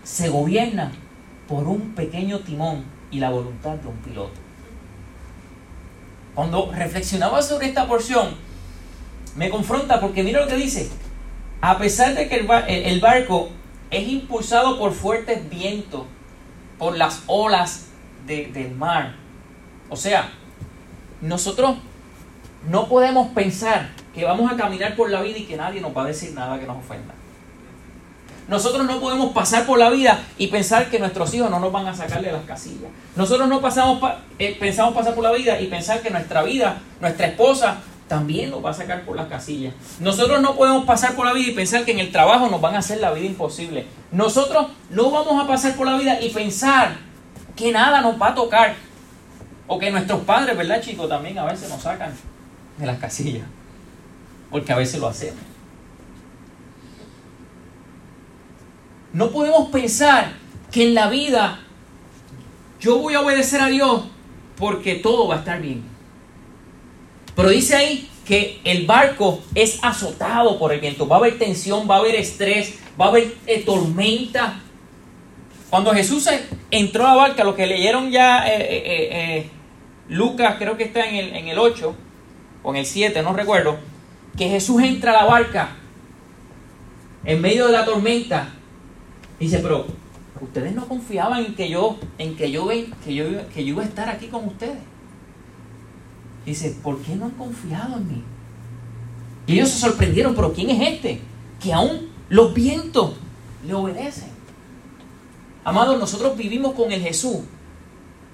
se 0.02 0.28
gobierna 0.28 0.92
por 1.48 1.66
un 1.66 1.94
pequeño 1.94 2.40
timón 2.40 2.84
y 3.10 3.18
la 3.18 3.30
voluntad 3.30 3.76
de 3.76 3.88
un 3.88 3.96
piloto. 3.96 4.44
Cuando 6.34 6.70
reflexionaba 6.72 7.42
sobre 7.42 7.68
esta 7.68 7.86
porción, 7.86 8.34
me 9.36 9.50
confronta 9.50 10.00
porque 10.00 10.22
mira 10.22 10.40
lo 10.40 10.48
que 10.48 10.56
dice. 10.56 10.90
A 11.60 11.78
pesar 11.78 12.14
de 12.14 12.28
que 12.28 12.36
el, 12.36 13.00
barco 13.00 13.48
es 13.90 14.08
impulsado 14.08 14.78
por 14.78 14.92
fuertes 14.92 15.48
vientos, 15.48 16.02
por 16.78 16.96
las 16.96 17.22
olas 17.26 17.86
del 18.26 18.74
mar. 18.74 19.14
O 19.88 19.96
sea, 19.96 20.30
nosotros 21.20 21.76
no 22.68 22.88
podemos 22.88 23.28
pensar 23.28 23.90
que 24.14 24.24
vamos 24.24 24.50
a 24.50 24.56
caminar 24.56 24.96
por 24.96 25.10
la 25.10 25.20
vida 25.22 25.38
y 25.38 25.44
que 25.44 25.56
nadie 25.56 25.80
nos 25.80 25.96
va 25.96 26.04
a 26.04 26.06
decir 26.06 26.32
nada 26.32 26.58
que 26.58 26.66
nos 26.66 26.78
ofenda. 26.78 27.14
Nosotros 28.46 28.86
no 28.86 29.00
podemos 29.00 29.32
pasar 29.32 29.64
por 29.64 29.78
la 29.78 29.88
vida 29.88 30.22
y 30.36 30.48
pensar 30.48 30.90
que 30.90 30.98
nuestros 30.98 31.32
hijos 31.32 31.50
no 31.50 31.58
nos 31.58 31.72
van 31.72 31.86
a 31.86 31.94
sacar 31.94 32.22
de 32.22 32.30
las 32.30 32.44
casillas. 32.44 32.90
Nosotros 33.16 33.48
no 33.48 33.60
pasamos 33.60 34.02
eh, 34.38 34.56
pensamos 34.60 34.94
pasar 34.94 35.14
por 35.14 35.24
la 35.24 35.32
vida 35.32 35.60
y 35.60 35.66
pensar 35.66 36.02
que 36.02 36.10
nuestra 36.10 36.42
vida, 36.42 36.78
nuestra 37.00 37.26
esposa, 37.26 37.78
también 38.06 38.50
nos 38.50 38.62
va 38.62 38.70
a 38.70 38.74
sacar 38.74 39.02
por 39.04 39.16
las 39.16 39.28
casillas. 39.28 39.72
Nosotros 39.98 40.42
no 40.42 40.56
podemos 40.56 40.84
pasar 40.84 41.14
por 41.14 41.24
la 41.24 41.32
vida 41.32 41.50
y 41.50 41.54
pensar 41.54 41.86
que 41.86 41.92
en 41.92 42.00
el 42.00 42.12
trabajo 42.12 42.48
nos 42.48 42.60
van 42.60 42.74
a 42.74 42.78
hacer 42.78 43.00
la 43.00 43.12
vida 43.12 43.26
imposible. 43.26 43.86
Nosotros 44.12 44.66
no 44.90 45.10
vamos 45.10 45.42
a 45.42 45.48
pasar 45.48 45.74
por 45.74 45.86
la 45.86 45.96
vida 45.96 46.20
y 46.20 46.28
pensar 46.28 46.96
que 47.56 47.72
nada 47.72 48.02
nos 48.02 48.20
va 48.20 48.28
a 48.28 48.34
tocar. 48.34 48.74
O 49.66 49.78
que 49.78 49.90
nuestros 49.90 50.20
padres, 50.20 50.54
¿verdad 50.54 50.82
chicos? 50.82 51.08
También 51.08 51.38
a 51.38 51.46
veces 51.46 51.70
nos 51.70 51.80
sacan 51.80 52.12
de 52.78 52.86
las 52.86 52.98
casillas. 52.98 53.46
Porque 54.50 54.72
a 54.72 54.76
veces 54.76 55.00
lo 55.00 55.08
hacemos. 55.08 55.40
No 59.12 59.30
podemos 59.30 59.68
pensar 59.70 60.32
que 60.70 60.88
en 60.88 60.94
la 60.94 61.08
vida 61.08 61.60
yo 62.80 62.98
voy 62.98 63.14
a 63.14 63.20
obedecer 63.20 63.60
a 63.60 63.68
Dios 63.68 64.04
porque 64.56 64.96
todo 64.96 65.28
va 65.28 65.36
a 65.36 65.38
estar 65.38 65.60
bien. 65.60 65.82
Pero 67.36 67.48
dice 67.48 67.76
ahí 67.76 68.08
que 68.24 68.60
el 68.64 68.86
barco 68.86 69.42
es 69.54 69.78
azotado 69.82 70.58
por 70.58 70.72
el 70.72 70.80
viento. 70.80 71.06
Va 71.06 71.16
a 71.16 71.18
haber 71.20 71.38
tensión, 71.38 71.88
va 71.88 71.96
a 71.96 71.98
haber 71.98 72.16
estrés, 72.16 72.78
va 73.00 73.06
a 73.06 73.08
haber 73.08 73.34
eh, 73.46 73.62
tormenta. 73.64 74.60
Cuando 75.70 75.92
Jesús 75.92 76.28
entró 76.70 77.06
a 77.06 77.10
la 77.10 77.14
barca, 77.14 77.44
lo 77.44 77.54
que 77.54 77.66
leyeron 77.66 78.10
ya 78.10 78.46
eh, 78.48 78.56
eh, 78.60 79.50
Lucas, 80.08 80.56
creo 80.58 80.76
que 80.76 80.84
está 80.84 81.08
en 81.08 81.16
el, 81.16 81.36
en 81.36 81.48
el 81.48 81.58
8 81.58 81.96
o 82.64 82.70
en 82.72 82.76
el 82.78 82.86
7, 82.86 83.22
no 83.22 83.32
recuerdo, 83.32 83.76
que 84.36 84.48
Jesús 84.48 84.82
entra 84.82 85.12
a 85.12 85.22
la 85.22 85.30
barca 85.30 85.76
en 87.24 87.40
medio 87.40 87.66
de 87.66 87.72
la 87.72 87.84
tormenta 87.84 88.48
Dice, 89.38 89.58
pero 89.58 89.86
ustedes 90.40 90.74
no 90.74 90.86
confiaban 90.86 91.44
en 91.44 91.54
que 91.54 91.68
yo, 91.68 91.98
en 92.18 92.36
que 92.36 92.50
yo, 92.50 92.68
que 93.04 93.14
yo, 93.14 93.24
que 93.48 93.64
yo 93.64 93.74
iba 93.74 93.82
a 93.82 93.86
estar 93.86 94.08
aquí 94.08 94.28
con 94.28 94.46
ustedes. 94.46 94.78
Dice, 96.46 96.76
¿por 96.82 96.98
qué 97.00 97.16
no 97.16 97.26
han 97.26 97.32
confiado 97.32 97.96
en 97.96 98.08
mí? 98.08 98.22
Y 99.46 99.54
ellos 99.54 99.70
se 99.70 99.80
sorprendieron, 99.80 100.34
pero 100.34 100.52
¿quién 100.52 100.70
es 100.70 100.94
este? 100.94 101.20
Que 101.60 101.72
aún 101.72 102.08
los 102.28 102.54
vientos 102.54 103.14
le 103.66 103.74
obedecen. 103.74 104.30
Amados, 105.64 105.98
nosotros 105.98 106.36
vivimos 106.36 106.74
con 106.74 106.92
el 106.92 107.00
Jesús 107.00 107.38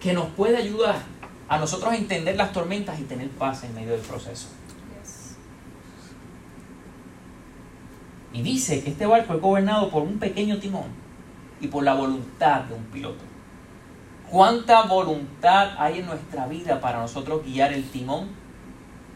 que 0.00 0.12
nos 0.12 0.26
puede 0.30 0.56
ayudar 0.56 1.02
a 1.50 1.58
nosotros 1.58 1.92
entender 1.94 2.36
las 2.36 2.52
tormentas 2.52 2.98
y 3.00 3.02
tener 3.02 3.28
paz 3.30 3.64
en 3.64 3.74
medio 3.74 3.90
del 3.90 4.00
proceso. 4.00 4.46
Y 8.32 8.40
dice 8.40 8.84
que 8.84 8.90
este 8.90 9.04
barco 9.04 9.34
es 9.34 9.40
gobernado 9.40 9.90
por 9.90 10.04
un 10.04 10.20
pequeño 10.20 10.58
timón 10.58 10.86
y 11.60 11.66
por 11.66 11.82
la 11.82 11.94
voluntad 11.94 12.60
de 12.62 12.74
un 12.74 12.84
piloto. 12.84 13.24
¿Cuánta 14.30 14.82
voluntad 14.82 15.74
hay 15.76 15.98
en 15.98 16.06
nuestra 16.06 16.46
vida 16.46 16.80
para 16.80 17.00
nosotros 17.00 17.44
guiar 17.44 17.72
el 17.72 17.82
timón 17.90 18.28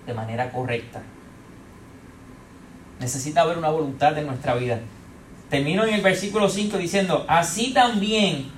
de 0.04 0.12
manera 0.12 0.50
correcta? 0.50 1.02
Necesita 2.98 3.42
haber 3.42 3.58
una 3.58 3.70
voluntad 3.70 4.18
en 4.18 4.26
nuestra 4.26 4.56
vida. 4.56 4.80
Termino 5.50 5.84
en 5.84 5.94
el 5.94 6.02
versículo 6.02 6.48
5 6.48 6.78
diciendo, 6.78 7.24
así 7.28 7.72
también 7.72 8.50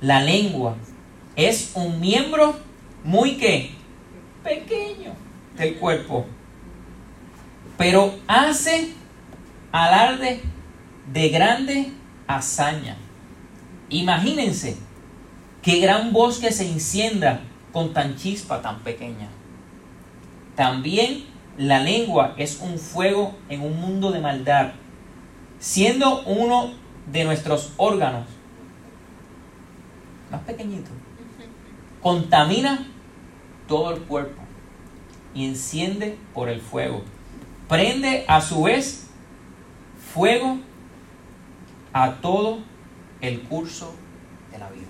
la 0.00 0.22
lengua 0.22 0.76
es 1.34 1.72
un 1.74 2.00
miembro 2.00 2.54
muy 3.04 3.36
que 3.36 3.70
pequeño 4.42 5.12
del 5.56 5.76
cuerpo, 5.76 6.26
pero 7.76 8.14
hace 8.26 8.92
alarde 9.70 10.40
de 11.12 11.28
grande 11.28 11.92
hazaña. 12.26 12.96
Imagínense 13.90 14.76
qué 15.62 15.78
gran 15.78 16.12
bosque 16.12 16.50
se 16.50 16.68
encienda 16.68 17.40
con 17.72 17.92
tan 17.92 18.16
chispa 18.16 18.62
tan 18.62 18.80
pequeña. 18.80 19.28
También 20.56 21.24
la 21.58 21.80
lengua 21.80 22.34
es 22.36 22.60
un 22.60 22.78
fuego 22.78 23.34
en 23.48 23.60
un 23.60 23.80
mundo 23.80 24.10
de 24.10 24.20
maldad, 24.20 24.72
siendo 25.58 26.22
uno 26.22 26.72
de 27.12 27.24
nuestros 27.24 27.72
órganos 27.76 28.26
más 30.30 30.40
pequeñito. 30.42 30.90
Contamina 32.02 32.86
todo 33.66 33.94
el 33.94 34.02
cuerpo 34.02 34.42
y 35.34 35.46
enciende 35.46 36.16
por 36.32 36.48
el 36.48 36.60
fuego. 36.60 37.02
Prende 37.68 38.24
a 38.28 38.40
su 38.40 38.62
vez 38.62 39.08
fuego 40.12 40.58
a 41.92 42.14
todo 42.20 42.58
el 43.20 43.40
curso 43.42 43.94
de 44.52 44.58
la 44.58 44.70
vida. 44.70 44.88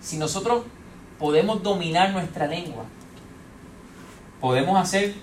Si 0.00 0.16
nosotros 0.16 0.64
podemos 1.18 1.62
dominar 1.62 2.12
nuestra 2.12 2.46
lengua, 2.46 2.84
podemos 4.40 4.78
hacer, 4.80 5.14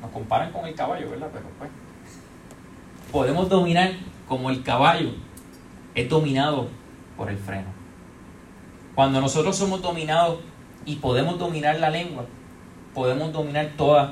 nos 0.00 0.10
comparan 0.10 0.50
con 0.52 0.66
el 0.66 0.74
caballo, 0.74 1.10
¿verdad? 1.10 1.28
Pero 1.32 1.46
pues, 1.58 1.70
podemos 3.12 3.48
dominar 3.48 3.92
como 4.26 4.50
el 4.50 4.62
caballo 4.62 5.10
es 5.94 6.08
dominado 6.08 6.68
por 7.16 7.30
el 7.30 7.38
freno. 7.38 7.81
Cuando 8.94 9.20
nosotros 9.20 9.56
somos 9.56 9.80
dominados 9.80 10.40
y 10.84 10.96
podemos 10.96 11.38
dominar 11.38 11.78
la 11.80 11.88
lengua, 11.88 12.26
podemos 12.94 13.32
dominar 13.32 13.70
todas 13.76 14.10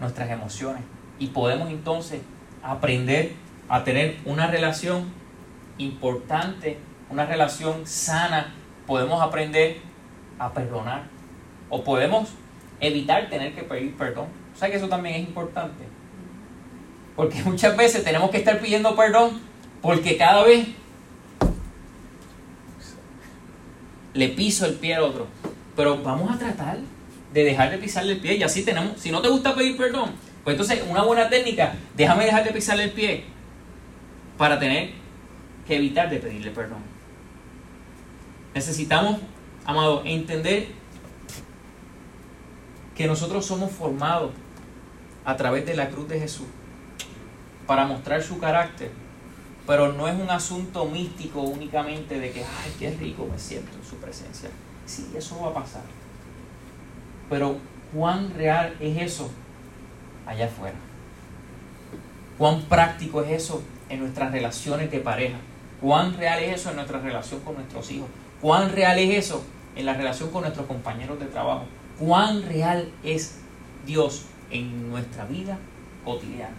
nuestras 0.00 0.30
emociones 0.30 0.82
y 1.18 1.28
podemos 1.28 1.70
entonces 1.70 2.22
aprender 2.62 3.34
a 3.68 3.84
tener 3.84 4.16
una 4.24 4.46
relación 4.46 5.12
importante, 5.78 6.78
una 7.10 7.26
relación 7.26 7.86
sana, 7.86 8.54
podemos 8.86 9.20
aprender 9.20 9.80
a 10.38 10.52
perdonar 10.52 11.04
o 11.68 11.84
podemos 11.84 12.30
evitar 12.80 13.28
tener 13.28 13.54
que 13.54 13.62
pedir 13.62 13.96
perdón. 13.96 14.26
O 14.54 14.58
sea 14.58 14.70
que 14.70 14.76
eso 14.76 14.88
también 14.88 15.16
es 15.16 15.28
importante. 15.28 15.84
Porque 17.16 17.42
muchas 17.44 17.76
veces 17.76 18.02
tenemos 18.02 18.30
que 18.30 18.38
estar 18.38 18.58
pidiendo 18.60 18.96
perdón 18.96 19.40
porque 19.82 20.16
cada 20.16 20.44
vez 20.44 20.68
le 24.14 24.28
piso 24.28 24.66
el 24.66 24.74
pie 24.74 24.94
al 24.94 25.02
otro. 25.02 25.26
Pero 25.76 26.02
vamos 26.02 26.30
a 26.34 26.38
tratar 26.38 26.78
de 27.32 27.44
dejar 27.44 27.70
de 27.70 27.78
pisarle 27.78 28.12
el 28.12 28.20
pie 28.20 28.34
y 28.34 28.42
así 28.42 28.62
tenemos, 28.64 29.00
si 29.00 29.10
no 29.10 29.22
te 29.22 29.28
gusta 29.28 29.54
pedir 29.54 29.76
perdón, 29.76 30.12
pues 30.44 30.54
entonces 30.54 30.82
una 30.88 31.02
buena 31.02 31.28
técnica, 31.28 31.74
déjame 31.96 32.26
dejar 32.26 32.44
de 32.44 32.50
pisarle 32.52 32.84
el 32.84 32.90
pie 32.90 33.24
para 34.36 34.58
tener 34.58 34.90
que 35.66 35.76
evitar 35.76 36.10
de 36.10 36.18
pedirle 36.18 36.50
perdón. 36.50 36.80
Necesitamos, 38.54 39.18
amado, 39.64 40.02
entender 40.04 40.68
que 42.94 43.06
nosotros 43.06 43.46
somos 43.46 43.72
formados 43.72 44.32
a 45.24 45.36
través 45.36 45.64
de 45.64 45.74
la 45.74 45.88
cruz 45.88 46.08
de 46.08 46.20
Jesús 46.20 46.46
para 47.66 47.86
mostrar 47.86 48.22
su 48.22 48.38
carácter, 48.38 48.90
pero 49.66 49.92
no 49.92 50.08
es 50.08 50.18
un 50.18 50.30
asunto 50.30 50.86
místico 50.86 51.42
únicamente 51.42 52.18
de 52.18 52.32
que, 52.32 52.40
ay, 52.40 52.74
qué 52.78 52.90
rico 52.90 53.28
me 53.30 53.38
siento 53.38 53.76
en 53.76 53.84
su 53.84 53.96
presencia. 53.96 54.50
Sí, 54.86 55.12
eso 55.16 55.40
va 55.40 55.50
a 55.50 55.54
pasar. 55.54 55.82
Pero 57.30 57.56
cuán 57.94 58.34
real 58.34 58.76
es 58.80 59.00
eso 59.00 59.30
allá 60.26 60.46
afuera. 60.46 60.76
Cuán 62.38 62.62
práctico 62.62 63.22
es 63.22 63.30
eso 63.30 63.62
en 63.88 64.00
nuestras 64.00 64.32
relaciones 64.32 64.90
de 64.90 64.98
pareja. 64.98 65.36
Cuán 65.80 66.16
real 66.16 66.42
es 66.42 66.60
eso 66.60 66.70
en 66.70 66.76
nuestra 66.76 67.00
relación 67.00 67.40
con 67.40 67.54
nuestros 67.54 67.90
hijos. 67.90 68.08
Cuán 68.40 68.72
real 68.72 68.98
es 68.98 69.26
eso 69.26 69.44
en 69.76 69.86
la 69.86 69.94
relación 69.94 70.30
con 70.30 70.42
nuestros 70.42 70.66
compañeros 70.66 71.20
de 71.20 71.26
trabajo. 71.26 71.64
Cuán 71.98 72.42
real 72.42 72.90
es 73.04 73.38
Dios 73.86 74.24
en 74.50 74.90
nuestra 74.90 75.24
vida 75.24 75.58
cotidiana. 76.04 76.56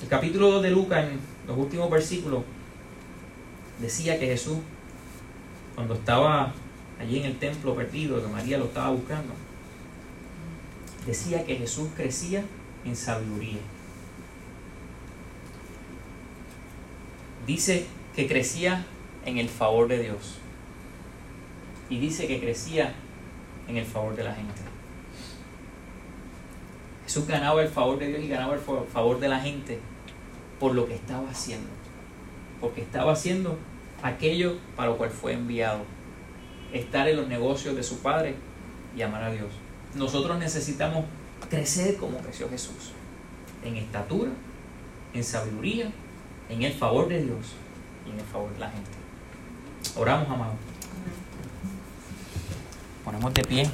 El 0.00 0.08
capítulo 0.08 0.50
2 0.52 0.62
de 0.62 0.70
Lucas, 0.70 1.04
en 1.04 1.18
los 1.46 1.58
últimos 1.58 1.90
versículos, 1.90 2.44
decía 3.80 4.18
que 4.18 4.26
Jesús, 4.26 4.58
cuando 5.74 5.94
estaba 5.94 6.52
allí 7.00 7.18
en 7.18 7.24
el 7.24 7.38
templo 7.38 7.74
perdido, 7.74 8.22
que 8.22 8.28
María 8.28 8.58
lo 8.58 8.66
estaba 8.66 8.90
buscando, 8.90 9.34
decía 11.06 11.44
que 11.44 11.56
Jesús 11.56 11.88
crecía 11.96 12.44
en 12.84 12.94
sabiduría. 12.94 13.58
Dice 17.46 17.86
que 18.14 18.28
crecía 18.28 18.84
en 19.24 19.38
el 19.38 19.48
favor 19.48 19.88
de 19.88 20.02
Dios. 20.02 20.38
Y 21.90 21.98
dice 21.98 22.26
que 22.26 22.40
crecía 22.40 22.94
en 23.66 23.78
el 23.78 23.86
favor 23.86 24.14
de 24.14 24.24
la 24.24 24.34
gente. 24.34 24.77
Jesús 27.08 27.26
ganaba 27.26 27.62
el 27.62 27.68
favor 27.68 27.98
de 27.98 28.08
Dios 28.08 28.20
y 28.22 28.28
ganaba 28.28 28.52
el 28.52 28.60
favor 28.60 29.18
de 29.18 29.28
la 29.28 29.40
gente 29.40 29.78
por 30.60 30.74
lo 30.74 30.86
que 30.86 30.94
estaba 30.94 31.30
haciendo. 31.30 31.70
Porque 32.60 32.82
estaba 32.82 33.12
haciendo 33.12 33.58
aquello 34.02 34.58
para 34.76 34.90
lo 34.90 34.98
cual 34.98 35.08
fue 35.08 35.32
enviado. 35.32 35.80
Estar 36.70 37.08
en 37.08 37.16
los 37.16 37.26
negocios 37.26 37.74
de 37.74 37.82
su 37.82 38.00
Padre 38.00 38.34
y 38.94 39.00
amar 39.00 39.22
a 39.22 39.32
Dios. 39.32 39.48
Nosotros 39.94 40.38
necesitamos 40.38 41.06
crecer 41.48 41.96
como 41.96 42.18
creció 42.18 42.46
Jesús. 42.50 42.92
En 43.64 43.76
estatura, 43.76 44.30
en 45.14 45.24
sabiduría, 45.24 45.90
en 46.50 46.62
el 46.62 46.74
favor 46.74 47.08
de 47.08 47.22
Dios 47.22 47.54
y 48.06 48.10
en 48.10 48.18
el 48.18 48.26
favor 48.26 48.52
de 48.52 48.58
la 48.58 48.70
gente. 48.70 48.90
Oramos, 49.96 50.28
amado. 50.28 50.52
Ponemos 53.02 53.32
de 53.32 53.44
pie. 53.44 53.70